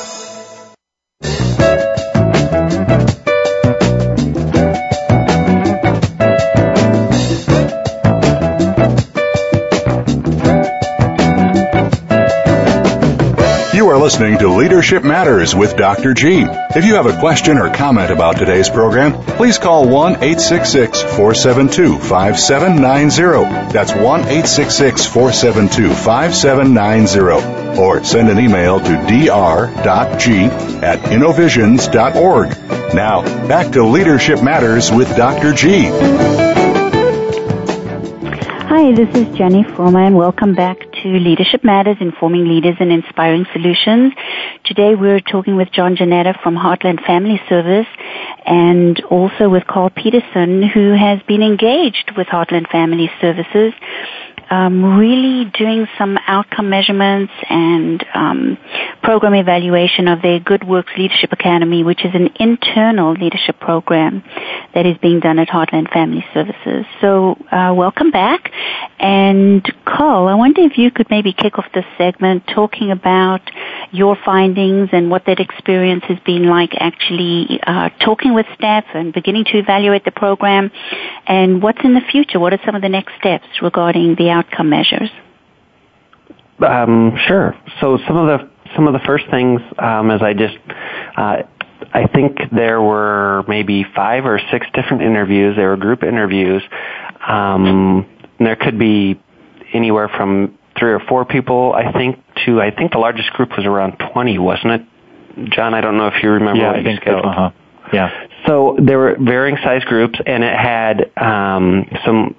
[14.01, 16.15] Listening to Leadership Matters with Dr.
[16.15, 16.43] G.
[16.75, 21.99] If you have a question or comment about today's program, please call 1 866 472
[21.99, 23.71] 5790.
[23.71, 27.79] That's 1 866 472 5790.
[27.79, 30.45] Or send an email to dr.g
[30.83, 32.49] at innovisions.org.
[32.95, 35.53] Now, back to Leadership Matters with Dr.
[35.53, 35.83] G.
[38.65, 40.15] Hi, this is Jenny Foreman.
[40.15, 44.13] Welcome back to Leadership Matters, Informing Leaders and Inspiring Solutions.
[44.65, 47.87] Today we're talking with John Jeanetta from Heartland Family Service
[48.45, 53.73] and also with Carl Peterson who has been engaged with Heartland Family Services
[54.51, 58.57] um, really doing some outcome measurements and um,
[59.01, 64.23] program evaluation of their Good Works Leadership Academy, which is an internal leadership program
[64.75, 66.85] that is being done at Heartland Family Services.
[66.99, 68.51] So, uh, welcome back.
[68.99, 73.41] And Carl, I wonder if you could maybe kick off this segment talking about
[73.91, 79.13] your findings and what that experience has been like actually uh, talking with staff and
[79.13, 80.71] beginning to evaluate the program
[81.27, 82.39] and what's in the future.
[82.39, 85.09] What are some of the next steps regarding the outcome measures?
[86.59, 87.55] Um, sure.
[87.81, 90.57] So some of the some of the first things, um, as I just,
[91.17, 91.43] uh,
[91.93, 95.57] I think there were maybe five or six different interviews.
[95.57, 96.63] There were group interviews.
[97.27, 98.07] Um,
[98.39, 99.19] there could be
[99.73, 103.65] anywhere from three or four people, I think, to I think the largest group was
[103.65, 105.51] around twenty, wasn't it?
[105.51, 106.63] John, I don't know if you remember.
[106.63, 107.19] Yeah, I think so.
[107.19, 107.51] Uh-huh.
[107.93, 108.27] Yeah.
[108.47, 112.35] So there were varying size groups, and it had um, some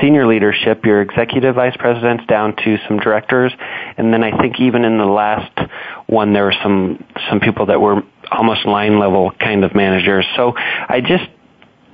[0.00, 3.52] senior leadership, your executive vice presidents down to some directors,
[3.98, 5.58] and then I think even in the last
[6.06, 10.24] one there were some some people that were almost line level kind of managers.
[10.36, 11.24] So I just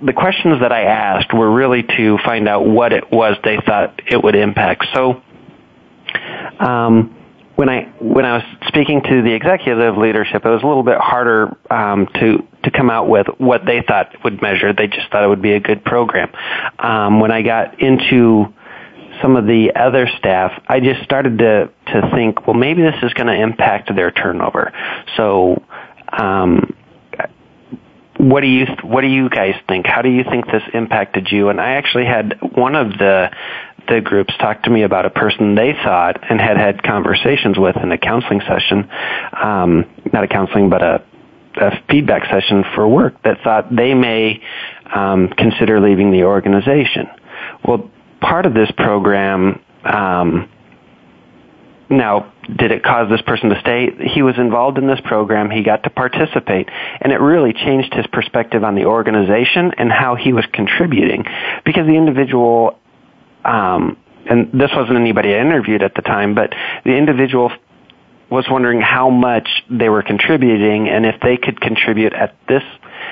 [0.05, 4.01] the questions that I asked were really to find out what it was they thought
[4.07, 4.87] it would impact.
[4.95, 5.23] So
[6.61, 7.15] um,
[7.59, 10.99] when I when I was speaking to the executive leadership, it was a little bit
[10.99, 14.73] harder um, to to come out with what they thought would measure.
[14.73, 16.31] They just thought it would be a good program.
[16.79, 18.55] Um, when I got into
[19.21, 23.13] some of the other staff, I just started to to think, well, maybe this is
[23.15, 24.73] going to impact their turnover.
[25.17, 25.61] So,
[26.13, 26.77] um,
[28.19, 29.87] what do you what do you guys think?
[29.87, 31.49] How do you think this impacted you?
[31.49, 33.31] And I actually had one of the
[33.89, 37.77] the groups talked to me about a person they thought and had had conversations with
[37.77, 38.89] in a counseling session,
[39.33, 41.05] um, not a counseling, but a,
[41.57, 44.43] a feedback session for work that thought they may
[44.95, 47.07] um, consider leaving the organization.
[47.67, 50.51] Well, part of this program, um,
[51.91, 53.89] now, did it cause this person to stay?
[54.13, 55.51] He was involved in this program.
[55.51, 56.69] He got to participate,
[57.01, 61.25] and it really changed his perspective on the organization and how he was contributing,
[61.65, 62.79] because the individual
[63.45, 63.97] um,
[64.29, 66.53] and this wasn't anybody I interviewed at the time, but
[66.85, 67.51] the individual
[68.31, 72.63] was wondering how much they were contributing and if they could contribute at this,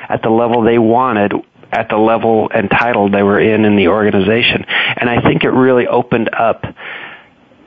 [0.09, 1.33] at the level they wanted,
[1.73, 4.65] at the level and title they were in in the organization.
[4.69, 6.65] And I think it really opened up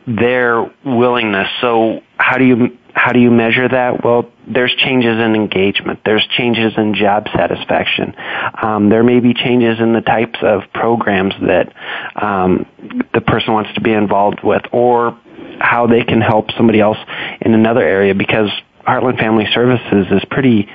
[0.05, 1.47] their willingness.
[1.61, 4.03] So how do you how do you measure that?
[4.03, 6.01] Well, there's changes in engagement.
[6.03, 8.13] There's changes in job satisfaction.
[8.61, 11.73] Um, there may be changes in the types of programs that
[12.21, 12.65] um,
[13.13, 15.17] the person wants to be involved with, or
[15.61, 16.97] how they can help somebody else
[17.39, 18.13] in another area.
[18.13, 18.49] Because
[18.85, 20.67] Heartland Family Services is pretty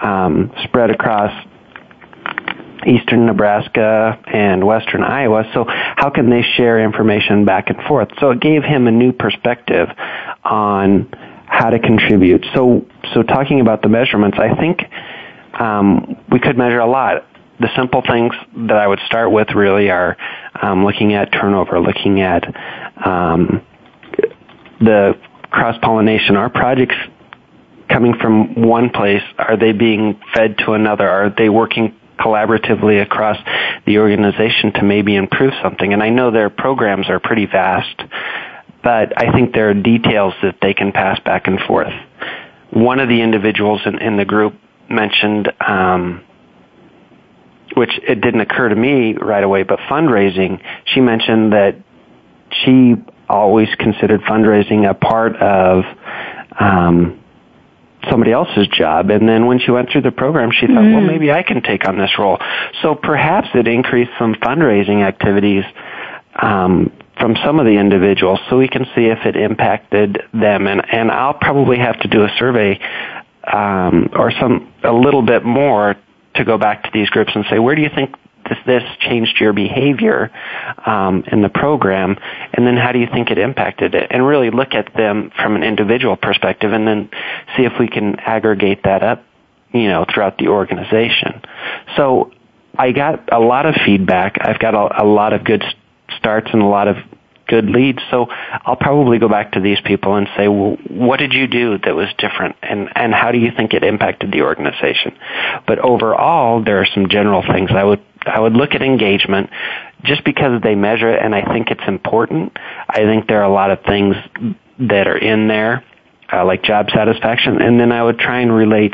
[0.00, 1.30] um, spread across
[2.86, 5.44] eastern Nebraska and western Iowa.
[5.52, 8.08] So how can they share information back and forth?
[8.18, 9.88] So it gave him a new perspective
[10.42, 11.10] on
[11.56, 12.44] how to contribute.
[12.54, 12.84] So,
[13.14, 14.80] so talking about the measurements, I think
[15.58, 17.26] um, we could measure a lot.
[17.58, 18.34] The simple things
[18.68, 20.18] that I would start with really are
[20.60, 22.44] um, looking at turnover, looking at
[23.06, 23.62] um,
[24.80, 25.14] the
[25.50, 26.36] cross pollination.
[26.36, 26.96] Are projects
[27.88, 29.22] coming from one place?
[29.38, 31.08] Are they being fed to another?
[31.08, 33.38] Are they working collaboratively across
[33.86, 35.94] the organization to maybe improve something?
[35.94, 38.02] And I know their programs are pretty vast
[38.86, 41.92] but I think there are details that they can pass back and forth.
[42.70, 44.54] One of the individuals in, in the group
[44.88, 46.24] mentioned, um,
[47.74, 50.62] which it didn't occur to me right away, but fundraising.
[50.84, 51.82] She mentioned that
[52.64, 52.94] she
[53.28, 55.82] always considered fundraising a part of
[56.60, 57.24] um,
[58.08, 59.10] somebody else's job.
[59.10, 60.94] And then when she went through the program, she thought, mm.
[60.94, 62.38] well, maybe I can take on this role.
[62.82, 65.64] So perhaps it increased some fundraising activities
[66.40, 70.66] um, from some of the individuals so we can see if it impacted them.
[70.66, 72.80] And, and I'll probably have to do a survey
[73.50, 75.96] um, or some a little bit more
[76.34, 78.14] to go back to these groups and say, where do you think
[78.48, 80.30] this, this changed your behavior
[80.84, 82.16] um, in the program,
[82.52, 84.08] and then how do you think it impacted it?
[84.10, 87.10] And really look at them from an individual perspective, and then
[87.56, 89.24] see if we can aggregate that up,
[89.72, 91.42] you know, throughout the organization.
[91.96, 92.32] So
[92.78, 94.36] I got a lot of feedback.
[94.40, 95.64] I've got a, a lot of good
[96.18, 96.96] starts and a lot of
[97.46, 98.00] good leads.
[98.10, 101.78] So I'll probably go back to these people and say, well, what did you do
[101.78, 105.16] that was different and, and how do you think it impacted the organization?
[105.66, 109.50] But overall, there are some general things I would, I would look at engagement
[110.02, 112.56] just because they measure it and I think it's important.
[112.88, 114.16] I think there are a lot of things
[114.80, 115.84] that are in there.
[116.32, 118.92] Uh, like job satisfaction, and then I would try and relate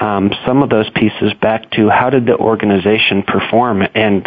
[0.00, 4.26] um, some of those pieces back to how did the organization perform, and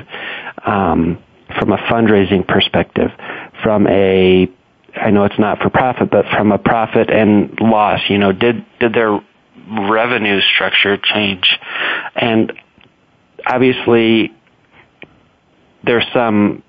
[0.64, 1.23] um,
[1.60, 3.10] from a fundraising perspective,
[3.64, 4.50] from a
[4.96, 8.66] I know it's not for profit, but from a profit and loss, you know, did
[8.80, 9.20] did their
[9.68, 11.60] revenue structure change?
[12.16, 12.54] And
[13.46, 14.34] obviously
[15.84, 16.64] there's some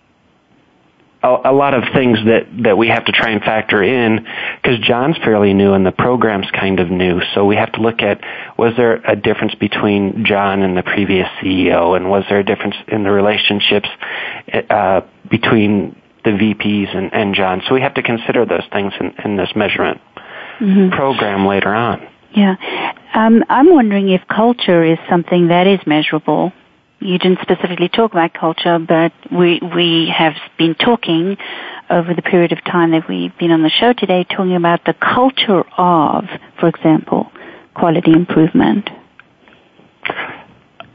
[1.24, 4.26] a, lot of things that that we have to try and factor in
[4.62, 7.20] because John's fairly new and the program's kind of new.
[7.34, 8.20] So we have to look at
[8.58, 12.76] was there a difference between John and the previous CEO, and was there a difference
[12.88, 13.88] in the relationships
[14.70, 15.00] uh,
[15.30, 17.62] between the VPs and, and John?
[17.68, 20.00] So we have to consider those things in, in this measurement
[20.60, 20.90] mm-hmm.
[20.90, 22.06] program later on.
[22.34, 22.56] Yeah.
[23.14, 26.52] Um, I'm wondering if culture is something that is measurable
[27.04, 31.36] you didn't specifically talk about culture, but we we have been talking
[31.90, 34.94] over the period of time that we've been on the show today, talking about the
[34.94, 36.24] culture of,
[36.58, 37.30] for example,
[37.74, 38.88] quality improvement.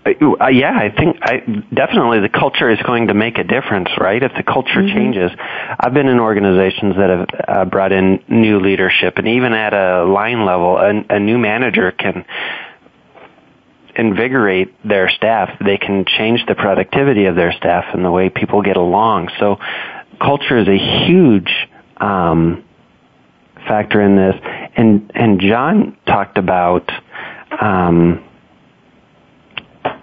[0.06, 1.40] Uh, yeah, I think I,
[1.74, 4.24] definitely the culture is going to make a difference, right?
[4.24, 4.96] If the culture mm-hmm.
[4.96, 5.32] changes,
[5.80, 10.06] I've been in organizations that have uh, brought in new leadership, and even at a
[10.06, 12.26] line level, a, a new manager can
[14.00, 15.50] invigorate their staff.
[15.64, 19.30] They can change the productivity of their staff and the way people get along.
[19.40, 19.58] So,
[20.22, 21.52] culture is a huge
[21.98, 22.64] um,
[23.68, 24.36] factor in this.
[24.76, 26.90] And and John talked about.
[27.62, 28.24] Um,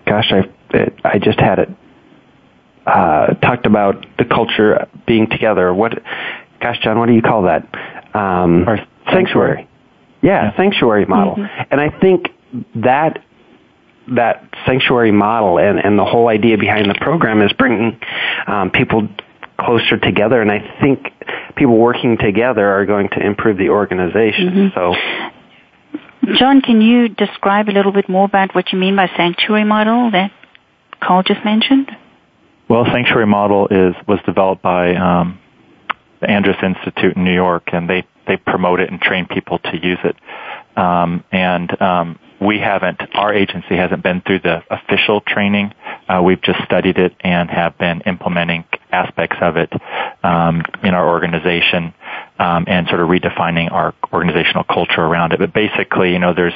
[0.06, 0.42] gosh, I
[1.04, 1.68] I just had it.
[2.86, 5.74] Uh, talked about the culture being together.
[5.74, 6.00] What,
[6.60, 7.64] gosh, John, what do you call that?
[8.14, 9.68] Um, Our sanctuary.
[10.22, 10.56] Yeah, yeah.
[10.56, 11.34] sanctuary model.
[11.34, 11.62] Mm-hmm.
[11.72, 12.28] And I think
[12.76, 13.24] that
[14.14, 17.98] that sanctuary model and, and the whole idea behind the program is bringing
[18.46, 19.08] um, people
[19.58, 20.40] closer together.
[20.40, 21.12] And I think
[21.56, 24.72] people working together are going to improve the organization.
[24.72, 24.74] Mm-hmm.
[24.74, 24.94] So
[26.38, 30.10] John, can you describe a little bit more about what you mean by sanctuary model
[30.10, 30.32] that
[31.00, 31.90] Carl just mentioned?
[32.68, 35.38] Well, sanctuary model is was developed by um,
[36.20, 39.76] the Andrus Institute in New York, and they they promote it and train people to
[39.80, 40.16] use it.
[40.76, 45.72] Um, and um, we haven't, our agency hasn't been through the official training.
[46.08, 49.72] Uh, we've just studied it and have been implementing aspects of it
[50.22, 51.92] um, in our organization
[52.38, 55.38] um, and sort of redefining our organizational culture around it.
[55.38, 56.54] But basically, you know, there's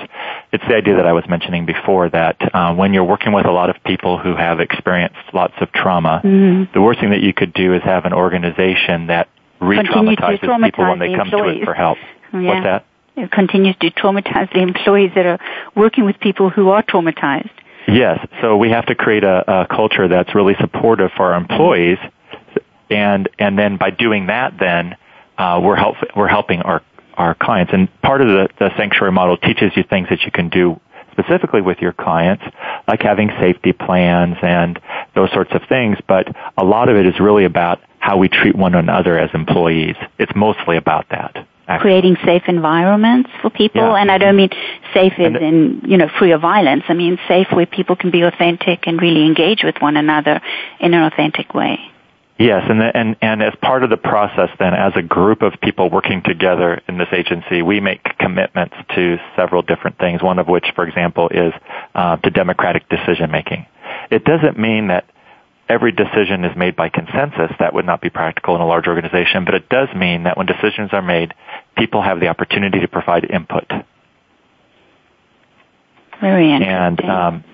[0.52, 3.52] it's the idea that I was mentioning before that uh, when you're working with a
[3.52, 6.72] lot of people who have experienced lots of trauma, mm-hmm.
[6.72, 9.28] the worst thing that you could do is have an organization that
[9.60, 11.98] re-traumatizes people when they come to it for help.
[12.32, 12.42] Yeah.
[12.42, 12.84] What's that?
[13.16, 15.38] It continues to traumatize the employees that are
[15.74, 17.50] working with people who are traumatized.
[17.88, 21.98] Yes, so we have to create a, a culture that's really supportive for our employees,
[22.88, 24.96] and and then by doing that, then
[25.38, 26.82] uh, we're help we're helping our
[27.16, 27.72] our clients.
[27.72, 30.80] And part of the, the sanctuary model teaches you things that you can do
[31.12, 32.44] specifically with your clients,
[32.88, 34.78] like having safety plans and
[35.14, 35.98] those sorts of things.
[36.06, 39.96] But a lot of it is really about how we treat one another as employees.
[40.18, 41.46] It's mostly about that.
[41.78, 43.94] Creating safe environments for people, yeah.
[43.94, 44.50] and I don't mean
[44.92, 46.84] safe as in you know free of violence.
[46.88, 50.40] I mean safe where people can be authentic and really engage with one another
[50.80, 51.78] in an authentic way.
[52.40, 55.52] Yes, and, the, and and as part of the process, then, as a group of
[55.60, 60.22] people working together in this agency, we make commitments to several different things.
[60.22, 61.52] One of which, for example, is
[61.94, 63.66] uh, to democratic decision making.
[64.10, 65.04] It doesn't mean that
[65.70, 67.50] every decision is made by consensus.
[67.60, 70.46] That would not be practical in a large organization, but it does mean that when
[70.46, 71.32] decisions are made,
[71.78, 73.70] people have the opportunity to provide input.
[76.20, 76.68] Very interesting.
[76.68, 77.44] And um,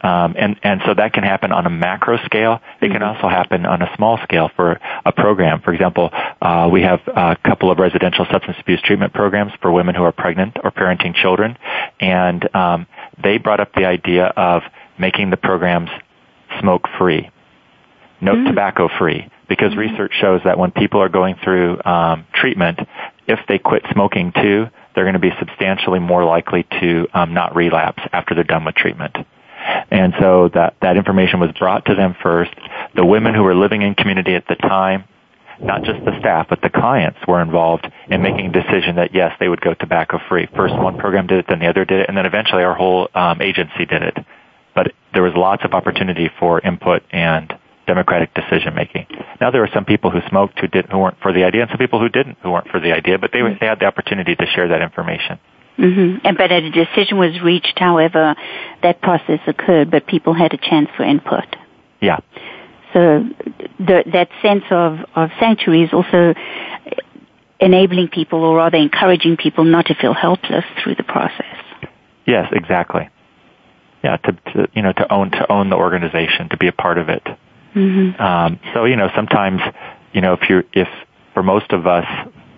[0.00, 2.60] um, and and so that can happen on a macro scale.
[2.80, 2.92] It mm-hmm.
[2.92, 5.60] can also happen on a small scale for a program.
[5.60, 9.96] For example, uh, we have a couple of residential substance abuse treatment programs for women
[9.96, 11.58] who are pregnant or parenting children,
[11.98, 12.86] and um,
[13.22, 14.62] they brought up the idea of
[14.98, 15.90] making the programs
[16.60, 17.28] smoke free,
[18.20, 18.46] no mm-hmm.
[18.46, 19.80] tobacco free, because mm-hmm.
[19.80, 22.78] research shows that when people are going through um, treatment,
[23.26, 27.54] if they quit smoking too, they're going to be substantially more likely to um, not
[27.54, 29.16] relapse after they're done with treatment.
[29.90, 32.52] And so that, that information was brought to them first.
[32.94, 35.04] The women who were living in community at the time,
[35.60, 39.32] not just the staff, but the clients were involved in making a decision that yes,
[39.40, 40.48] they would go tobacco free.
[40.56, 43.08] First one program did it, then the other did it, and then eventually our whole
[43.14, 44.16] um, agency did it.
[44.74, 47.52] But there was lots of opportunity for input and
[47.88, 49.06] democratic decision making.
[49.40, 51.70] Now there were some people who smoked who didn't, who weren't for the idea, and
[51.70, 54.36] some people who didn't, who weren't for the idea, but they, they had the opportunity
[54.36, 55.40] to share that information.
[55.78, 56.26] Mm-hmm.
[56.26, 58.34] And but a decision was reached, however,
[58.82, 61.48] that process occurred, but people had a chance for input.
[62.00, 62.18] Yeah.
[62.92, 63.24] So
[63.78, 66.34] the, that sense of, of sanctuary is also
[67.60, 71.58] enabling people, or rather encouraging people, not to feel helpless through the process.
[72.26, 73.08] Yes, exactly.
[74.02, 76.98] Yeah, to, to you know to own to own the organization, to be a part
[76.98, 77.22] of it.
[77.74, 78.20] Mm-hmm.
[78.20, 79.60] Um, so you know sometimes
[80.12, 80.88] you know if you're if
[81.34, 82.06] for most of us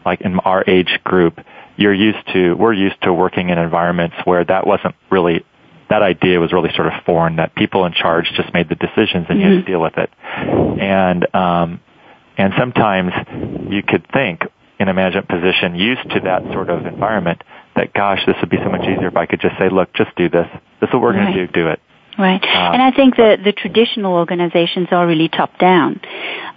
[0.05, 1.39] like in our age group
[1.81, 5.45] you're used to, we're used to working in environments where that wasn't really,
[5.89, 9.27] that idea was really sort of foreign, that people in charge just made the decisions
[9.29, 9.41] and mm-hmm.
[9.41, 9.73] you had to mm-hmm.
[9.73, 10.11] deal with it.
[10.79, 11.81] And, um,
[12.37, 13.13] and sometimes
[13.71, 14.43] you could think
[14.79, 17.43] in a management position used to that sort of environment
[17.77, 20.15] that, gosh, this would be so much easier if I could just say, look, just
[20.17, 20.47] do this.
[20.83, 21.33] This is what we're right.
[21.33, 21.53] going to do.
[21.53, 21.81] Do it.
[22.19, 22.43] Right.
[22.43, 26.01] Um, and I think the, the traditional organizations are really top down.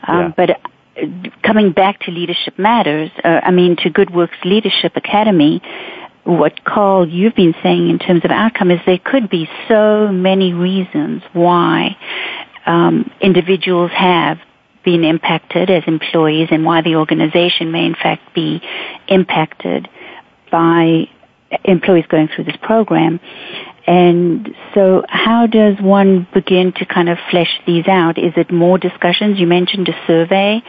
[0.07, 0.33] Um, yeah.
[0.35, 0.59] But
[1.41, 5.61] coming back to Leadership Matters, uh, I mean to Good Works Leadership Academy,
[6.23, 10.53] what Carl you've been saying in terms of outcome is there could be so many
[10.53, 11.97] reasons why
[12.65, 14.37] um, individuals have
[14.85, 18.61] been impacted as employees and why the organization may in fact be
[19.07, 19.87] impacted
[20.51, 21.07] by
[21.63, 23.19] employees going through this program.
[23.85, 28.17] And so how does one begin to kind of flesh these out?
[28.17, 29.39] Is it more discussions?
[29.39, 30.61] You mentioned a survey,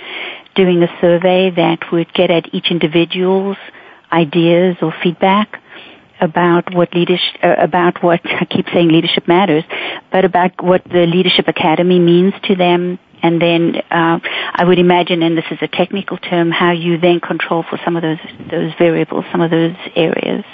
[0.54, 3.56] doing a survey that would get at each individual's
[4.12, 5.60] ideas or feedback
[6.20, 9.64] about what leadership, uh, about what, I keep saying leadership matters,
[10.10, 14.18] but about what the Leadership Academy means to them, and then uh,
[14.54, 17.96] I would imagine, and this is a technical term, how you then control for some
[17.96, 18.18] of those
[18.50, 20.44] those variables, some of those areas.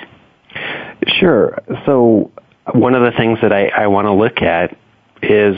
[1.18, 1.58] Sure.
[1.84, 2.30] So
[2.72, 4.76] one of the things that I, I want to look at
[5.22, 5.56] is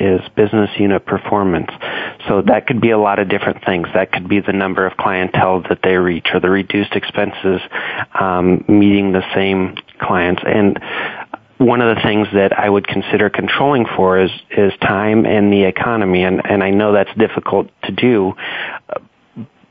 [0.00, 1.70] is business unit performance.
[2.26, 3.88] So that could be a lot of different things.
[3.92, 7.60] That could be the number of clientele that they reach or the reduced expenses
[8.18, 10.42] um, meeting the same clients.
[10.46, 10.78] And
[11.58, 15.64] one of the things that I would consider controlling for is is time and the
[15.64, 18.34] economy and and I know that's difficult to do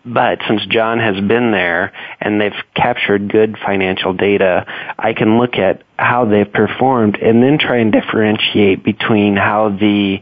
[0.06, 4.66] but since John has been there and they've captured good financial data,
[4.98, 10.18] I can look at how they've performed and then try and differentiate between how the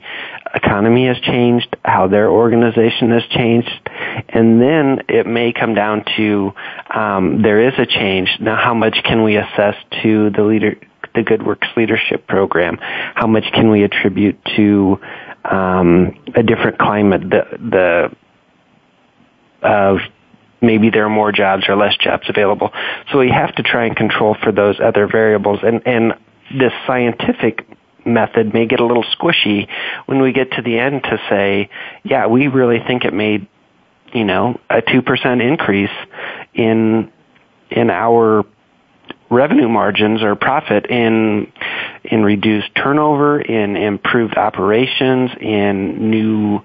[0.53, 3.69] economy has changed, how their organization has changed,
[4.27, 6.51] and then it may come down to
[6.93, 8.29] um, there is a change.
[8.41, 10.75] Now, how much can we assess to the leader,
[11.15, 12.77] the Good Works Leadership Program?
[12.79, 14.99] How much can we attribute to
[15.45, 17.21] um, a different climate?
[17.29, 18.15] The the
[19.61, 19.99] of
[20.61, 22.71] maybe there are more jobs or less jobs available.
[23.11, 25.59] So we have to try and control for those other variables.
[25.63, 26.13] And, and
[26.57, 27.65] this scientific
[28.05, 29.67] method may get a little squishy
[30.05, 31.69] when we get to the end to say,
[32.03, 33.47] yeah, we really think it made,
[34.13, 35.89] you know, a 2% increase
[36.53, 37.11] in,
[37.69, 38.45] in our
[39.29, 41.51] revenue margins or profit in
[42.03, 46.61] in reduced turnover, in improved operations, in new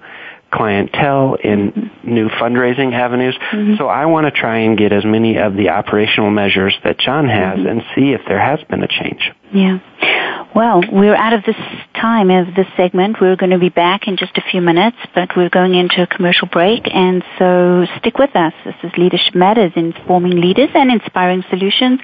[0.55, 3.35] clientele, in new fundraising avenues.
[3.51, 3.75] Mm-hmm.
[3.77, 7.27] So I want to try and get as many of the operational measures that John
[7.27, 7.67] has mm-hmm.
[7.67, 9.31] and see if there has been a change.
[9.53, 9.79] Yeah.
[10.55, 11.57] Well, we're out of this
[11.95, 13.17] time of this segment.
[13.19, 16.07] We're going to be back in just a few minutes, but we're going into a
[16.07, 18.53] commercial break, and so stick with us.
[18.63, 21.99] This is Leadership Matters, informing leaders and inspiring solutions.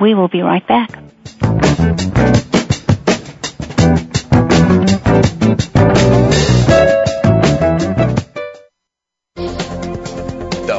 [0.00, 0.90] We will be right back.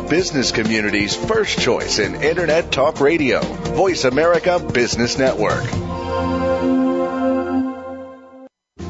[0.10, 5.64] Business community's first choice in Internet Talk Radio, Voice America Business Network.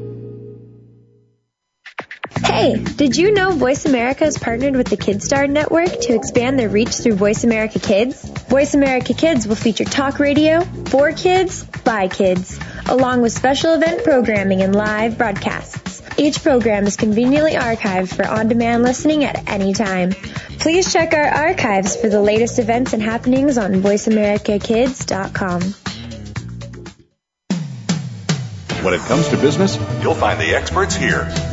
[2.54, 6.70] Hey, did you know Voice America has partnered with the KidStar Network to expand their
[6.70, 8.24] reach through Voice America Kids?
[8.48, 14.04] Voice America Kids will feature talk radio for kids by kids, along with special event
[14.04, 16.04] programming and live broadcasts.
[16.16, 20.12] Each program is conveniently archived for on-demand listening at any time.
[20.60, 25.62] Please check our archives for the latest events and happenings on voiceamericakids.com.
[28.86, 31.53] When it comes to business, you'll find the experts here.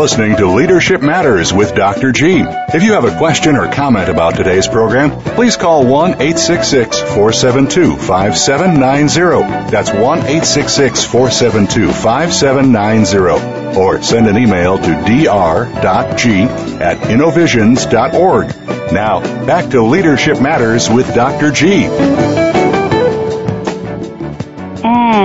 [0.00, 2.10] Listening to Leadership Matters with Dr.
[2.10, 2.38] G.
[2.38, 7.96] If you have a question or comment about today's program, please call 1 866 472
[7.96, 9.70] 5790.
[9.70, 13.78] That's 1 866 472 5790.
[13.78, 16.42] Or send an email to dr.g
[16.80, 18.46] at innovisions.org.
[18.92, 21.50] Now, back to Leadership Matters with Dr.
[21.50, 22.39] G.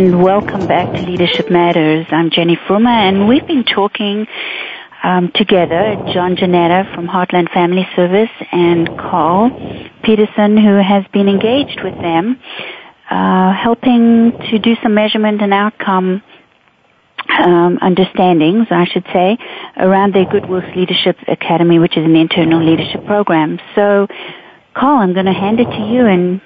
[0.05, 2.05] And welcome back to Leadership Matters.
[2.11, 4.27] I'm Jenny Fruma, and we've been talking
[5.01, 9.49] um, together, John Jeanetta from Heartland Family Service and Carl
[10.03, 12.39] Peterson, who has been engaged with them,
[13.09, 16.21] uh, helping to do some measurement and outcome
[17.39, 19.39] um, understandings, I should say,
[19.75, 23.59] around their Good Works Leadership Academy, which is an internal leadership program.
[23.73, 24.05] So,
[24.75, 26.41] Carl, I'm going to hand it to you and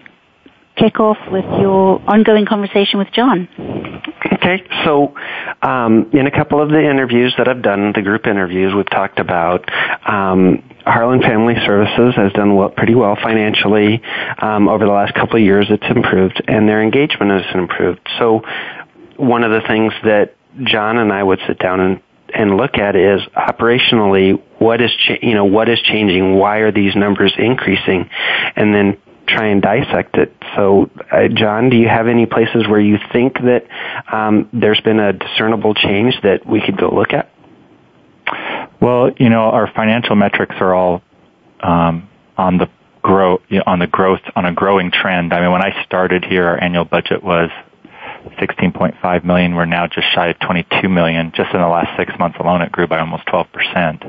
[0.80, 3.48] kick off with your ongoing conversation with John.
[4.34, 4.64] Okay.
[4.86, 5.14] So
[5.62, 9.20] um, in a couple of the interviews that I've done, the group interviews, we've talked
[9.20, 9.70] about
[10.08, 14.02] um, Heartland Family Services has done well, pretty well financially
[14.42, 15.68] um, over the last couple of years.
[15.70, 18.00] It's improved, and their engagement has improved.
[18.18, 18.42] So,
[19.18, 22.02] one of the things that John and I would sit down and
[22.34, 26.72] and look at is operationally what is cha- you know what is changing why are
[26.72, 28.08] these numbers increasing
[28.56, 28.98] and then
[29.30, 30.34] try and dissect it.
[30.56, 33.68] So, uh, John, do you have any places where you think that
[34.12, 37.30] um, there's been a discernible change that we could go look at?
[38.82, 41.02] Well, you know, our financial metrics are all
[41.62, 42.70] um, on the
[43.02, 45.34] grow you know, on the growth on a growing trend.
[45.34, 47.50] I mean, when I started here, our annual budget was
[48.40, 49.56] 16.5 million.
[49.56, 51.32] We're now just shy of 22 million.
[51.36, 54.04] Just in the last six months alone, it grew by almost 12 percent.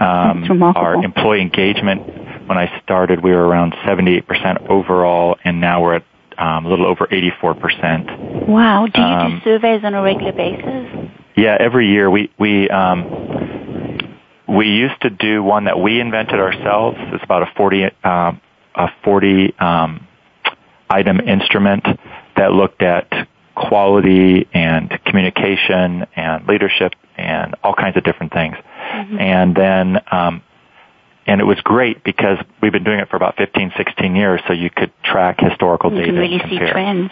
[0.00, 2.21] Um, our employee engagement
[2.54, 6.04] when I started, we were around 78% overall, and now we're at
[6.36, 8.46] um, a little over 84%.
[8.46, 8.86] Wow.
[8.92, 11.10] Do you um, do surveys on a regular basis?
[11.34, 16.98] Yeah, every year we we um, we used to do one that we invented ourselves.
[17.14, 18.40] It's about a 40 um,
[18.74, 20.06] a 40 um,
[20.90, 21.86] item instrument
[22.36, 23.10] that looked at
[23.54, 28.56] quality and communication and leadership and all kinds of different things.
[28.56, 29.18] Mm-hmm.
[29.18, 30.42] And then um,
[31.26, 34.52] and it was great because we've been doing it for about 15, 16 years, so
[34.52, 36.66] you could track historical you data can really compare.
[36.66, 37.10] See trends.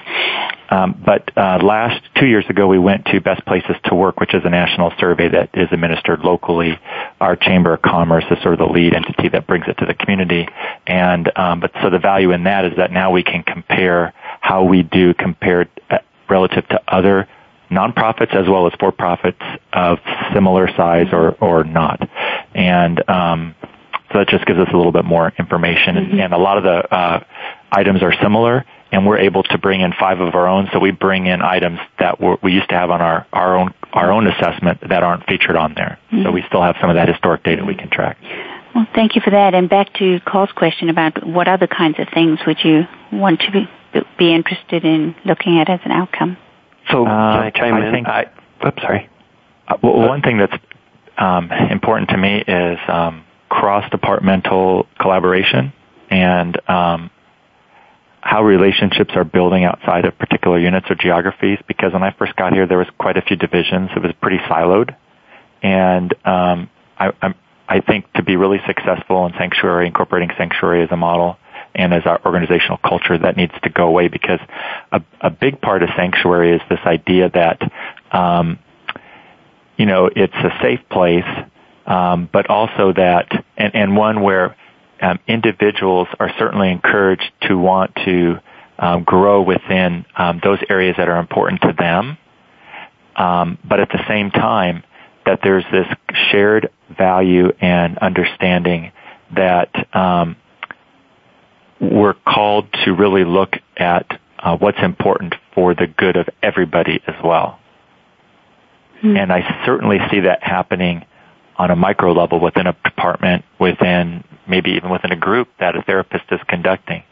[0.68, 4.34] Um, but uh, last two years ago, we went to Best Places to Work, which
[4.34, 6.78] is a national survey that is administered locally.
[7.20, 9.94] Our Chamber of Commerce is sort of the lead entity that brings it to the
[9.94, 10.48] community.
[10.86, 14.64] And um, but so the value in that is that now we can compare how
[14.64, 15.98] we do compared uh,
[16.28, 17.28] relative to other
[17.70, 19.40] nonprofits as well as for-profits
[19.72, 19.98] of
[20.34, 22.08] similar size or or not.
[22.54, 23.54] And um,
[24.18, 25.96] that just gives us a little bit more information.
[25.96, 26.12] Mm-hmm.
[26.12, 27.24] And, and, a lot of the uh,
[27.70, 30.68] items are similar, and we're able to bring in five of our own.
[30.72, 34.12] So we bring in items that we used to have on our, our own our
[34.12, 35.98] own assessment that aren't featured on there.
[36.12, 36.24] Mm-hmm.
[36.24, 38.18] So we still have some of that historic data we can track.
[38.74, 39.54] Well, thank you for that.
[39.54, 43.50] And back to Carl's question about what other kinds of things would you want to
[43.50, 43.68] be,
[44.18, 46.36] be interested in looking at as an outcome?
[46.90, 47.92] So uh, can I chime I in?
[47.92, 48.30] Think, I,
[48.64, 49.08] oops, sorry.
[49.66, 50.54] Uh, well, one thing that's
[51.18, 55.72] um, important to me is um, cross-departmental collaboration
[56.08, 57.10] and um,
[58.20, 61.58] how relationships are building outside of particular units or geographies.
[61.68, 63.90] Because when I first got here, there was quite a few divisions.
[63.94, 64.94] It was pretty siloed,
[65.62, 67.34] and um, I, I'm,
[67.68, 71.36] I think to be really successful in sanctuary, incorporating sanctuary as a model
[71.74, 74.40] and as our organizational culture, that needs to go away because
[74.90, 77.72] a, a big part of sanctuary is this idea that
[78.12, 78.58] um,
[79.76, 81.24] you know it's a safe place
[81.86, 84.56] but also that, and, and one where
[85.00, 88.38] um, individuals are certainly encouraged to want to
[88.78, 92.18] um, grow within um, those areas that are important to them,
[93.16, 94.82] um, but at the same time,
[95.26, 95.86] that there's this
[96.30, 98.92] shared value and understanding
[99.34, 100.36] that um,
[101.80, 107.14] we're called to really look at uh, what's important for the good of everybody as
[107.22, 107.58] well.
[109.02, 111.06] And I certainly see that happening
[111.60, 115.82] on a micro level within a department, within maybe even within a group that a
[115.82, 117.02] therapist is conducting.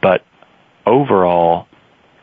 [0.00, 0.24] But
[0.86, 1.66] overall,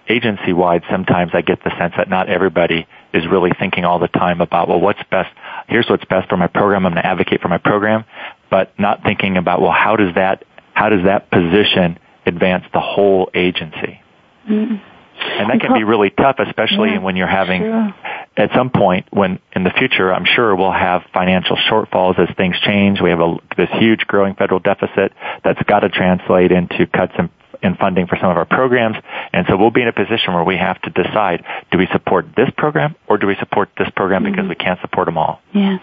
[0.10, 4.08] agency wide, sometimes I get the sense that not everybody is really thinking all the
[4.08, 5.30] time about, well, what's best?
[5.68, 6.84] Here's what's best for my program.
[6.88, 8.06] I'm going to advocate for my program,
[8.50, 13.30] but not thinking about, well, how does that, how does that position advance the whole
[13.36, 14.02] agency?
[14.50, 14.76] Mm-hmm.
[15.20, 17.96] And that can be really tough, especially yeah, when you're having, sure.
[18.38, 22.56] At some point when in the future, I'm sure we'll have financial shortfalls as things
[22.60, 23.02] change.
[23.02, 25.12] We have a, this huge growing federal deficit
[25.44, 27.30] that's got to translate into cuts in,
[27.64, 28.96] in funding for some of our programs.
[29.34, 32.28] And so we'll be in a position where we have to decide, do we support
[32.36, 34.34] this program or do we support this program mm-hmm.
[34.34, 35.42] because we can't support them all?
[35.54, 35.80] Yeah.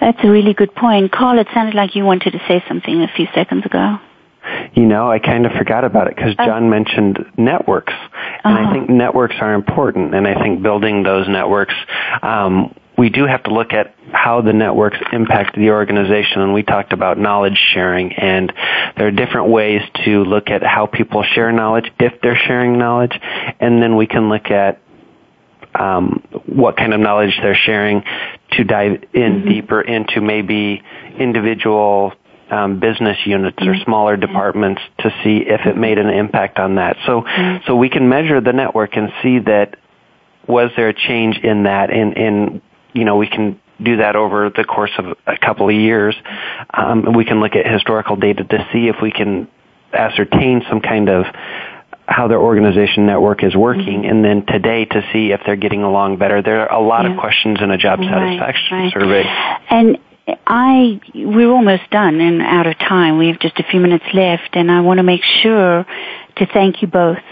[0.00, 1.10] That's a really good point.
[1.10, 3.98] Carl, it sounded like you wanted to say something a few seconds ago.
[4.74, 6.46] You know, I kind of forgot about it because oh.
[6.46, 7.92] John mentioned networks,
[8.44, 8.68] and uh-huh.
[8.68, 10.14] I think networks are important.
[10.14, 11.74] And I think building those networks,
[12.22, 16.40] um, we do have to look at how the networks impact the organization.
[16.40, 18.52] And we talked about knowledge sharing, and
[18.96, 23.18] there are different ways to look at how people share knowledge if they're sharing knowledge,
[23.60, 24.80] and then we can look at
[25.78, 28.02] um, what kind of knowledge they're sharing
[28.52, 29.48] to dive in mm-hmm.
[29.48, 30.82] deeper into maybe
[31.18, 32.12] individual
[32.50, 33.84] um, business units or mm-hmm.
[33.84, 36.96] smaller departments to see if it made an impact on that.
[37.06, 37.64] So, mm-hmm.
[37.66, 39.76] so we can measure the network and see that
[40.46, 44.50] was there a change in that, and, and you know we can do that over
[44.50, 46.14] the course of a couple of years.
[46.72, 49.48] Um, we can look at historical data to see if we can
[49.92, 51.26] ascertain some kind of
[52.06, 54.10] how their organization network is working, mm-hmm.
[54.10, 56.42] and then today to see if they're getting along better.
[56.42, 57.12] There are a lot yeah.
[57.12, 58.92] of questions in a job satisfaction right.
[58.92, 59.24] survey.
[59.68, 59.98] And
[60.46, 63.18] I we're almost done and out of time.
[63.18, 65.86] We have just a few minutes left, and I want to make sure
[66.36, 67.22] to thank you both.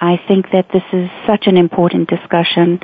[0.00, 2.80] I think that this is such an important discussion.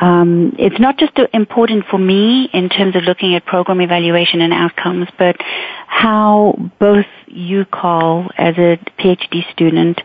[0.00, 4.52] Um, it's not just important for me in terms of looking at program evaluation and
[4.52, 5.36] outcomes, but
[5.92, 10.00] how both you, Carl, as a PhD student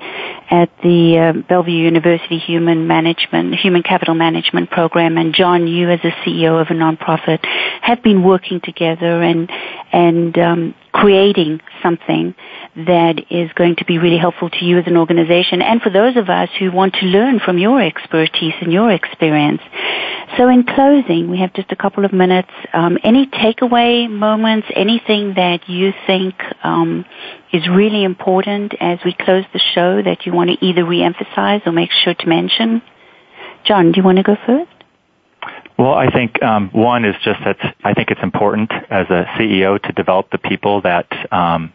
[0.51, 6.01] at the uh, Bellevue University Human Management, Human Capital Management Program, and John, you as
[6.03, 7.39] a CEO of a nonprofit,
[7.81, 9.49] have been working together and
[9.93, 12.35] and um, creating something
[12.75, 16.17] that is going to be really helpful to you as an organization and for those
[16.17, 19.61] of us who want to learn from your expertise and your experience.
[20.37, 22.49] So in closing, we have just a couple of minutes.
[22.73, 27.05] Um, any takeaway moments, anything that you think um,
[27.51, 31.71] is really important as we close the show that you want to either reemphasize or
[31.71, 32.81] make sure to mention?
[33.65, 34.71] John, do you want to go first?
[35.77, 39.81] Well, I think um, one is just that I think it's important as a CEO
[39.81, 41.71] to develop the people that um,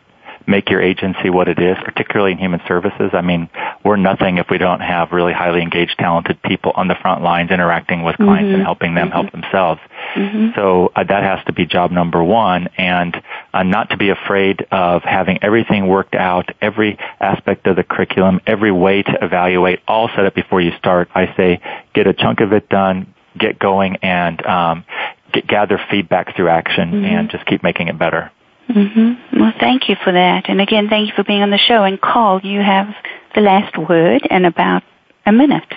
[0.46, 3.10] make your agency what it is, particularly in human services.
[3.12, 3.48] I mean,
[3.84, 7.50] we're nothing if we don't have really highly engaged, talented people on the front lines
[7.50, 8.54] interacting with clients mm-hmm.
[8.54, 9.20] and helping them mm-hmm.
[9.20, 9.80] help themselves.
[10.14, 10.48] Mm-hmm.
[10.54, 13.20] So uh, that has to be job number one, and
[13.52, 18.40] uh, not to be afraid of having everything worked out, every aspect of the curriculum,
[18.46, 21.08] every way to evaluate, all set up before you start.
[21.14, 21.60] I say,
[21.94, 24.84] get a chunk of it done, get going and um,
[25.32, 27.04] get, gather feedback through action mm-hmm.
[27.04, 28.30] and just keep making it better.
[28.68, 29.40] Mm-hmm.
[29.40, 30.48] Well, thank you for that.
[30.48, 31.84] And again, thank you for being on the show.
[31.84, 32.94] And Carl, you have
[33.34, 34.82] the last word in about
[35.26, 35.72] a minute.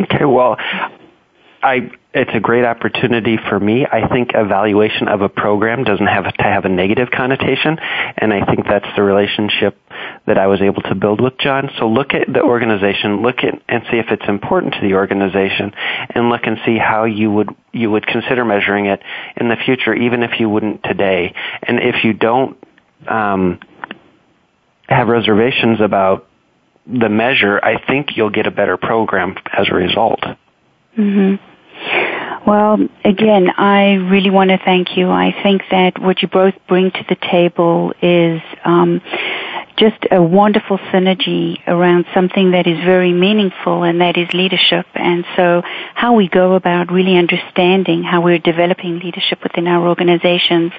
[0.00, 0.56] Okay, well,
[1.62, 3.84] I it's a great opportunity for me.
[3.84, 7.76] I think evaluation of a program doesn't have to have a negative connotation,
[8.16, 9.76] and I think that's the relationship
[10.26, 11.70] that I was able to build with John.
[11.78, 15.72] So look at the organization, look at and see if it's important to the organization,
[16.14, 19.02] and look and see how you would you would consider measuring it
[19.36, 21.34] in the future, even if you wouldn't today.
[21.64, 22.56] And if you don't
[23.08, 23.58] um,
[24.88, 26.28] have reservations about
[26.86, 30.20] the measure, I think you'll get a better program as a result.
[30.96, 31.53] Mm-hmm.
[32.46, 35.10] Well, again, I really want to thank you.
[35.10, 39.00] I think that what you both bring to the table is um,
[39.76, 44.86] just a wonderful synergy around something that is very meaningful and that is leadership.
[44.94, 45.62] And so
[45.94, 50.72] how we go about really understanding how we're developing leadership within our organizations,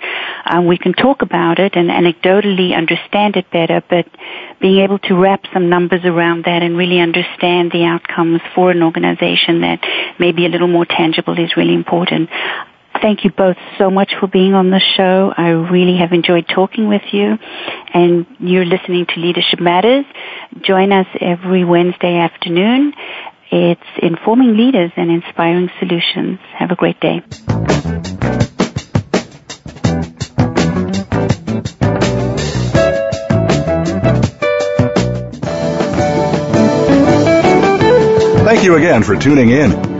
[0.46, 4.08] um, we can talk about it and anecdotally understand it better, but
[4.62, 8.82] being able to wrap some numbers around that and really understand the outcomes for an
[8.82, 9.80] organization that
[10.20, 12.30] may be a little more tangible is really important.
[13.06, 15.32] Thank you both so much for being on the show.
[15.38, 17.38] I really have enjoyed talking with you.
[17.94, 20.06] And you're listening to Leadership Matters.
[20.64, 22.94] Join us every Wednesday afternoon.
[23.52, 26.40] It's informing leaders and inspiring solutions.
[26.58, 27.22] Have a great day.
[38.46, 39.95] Thank you again for tuning in.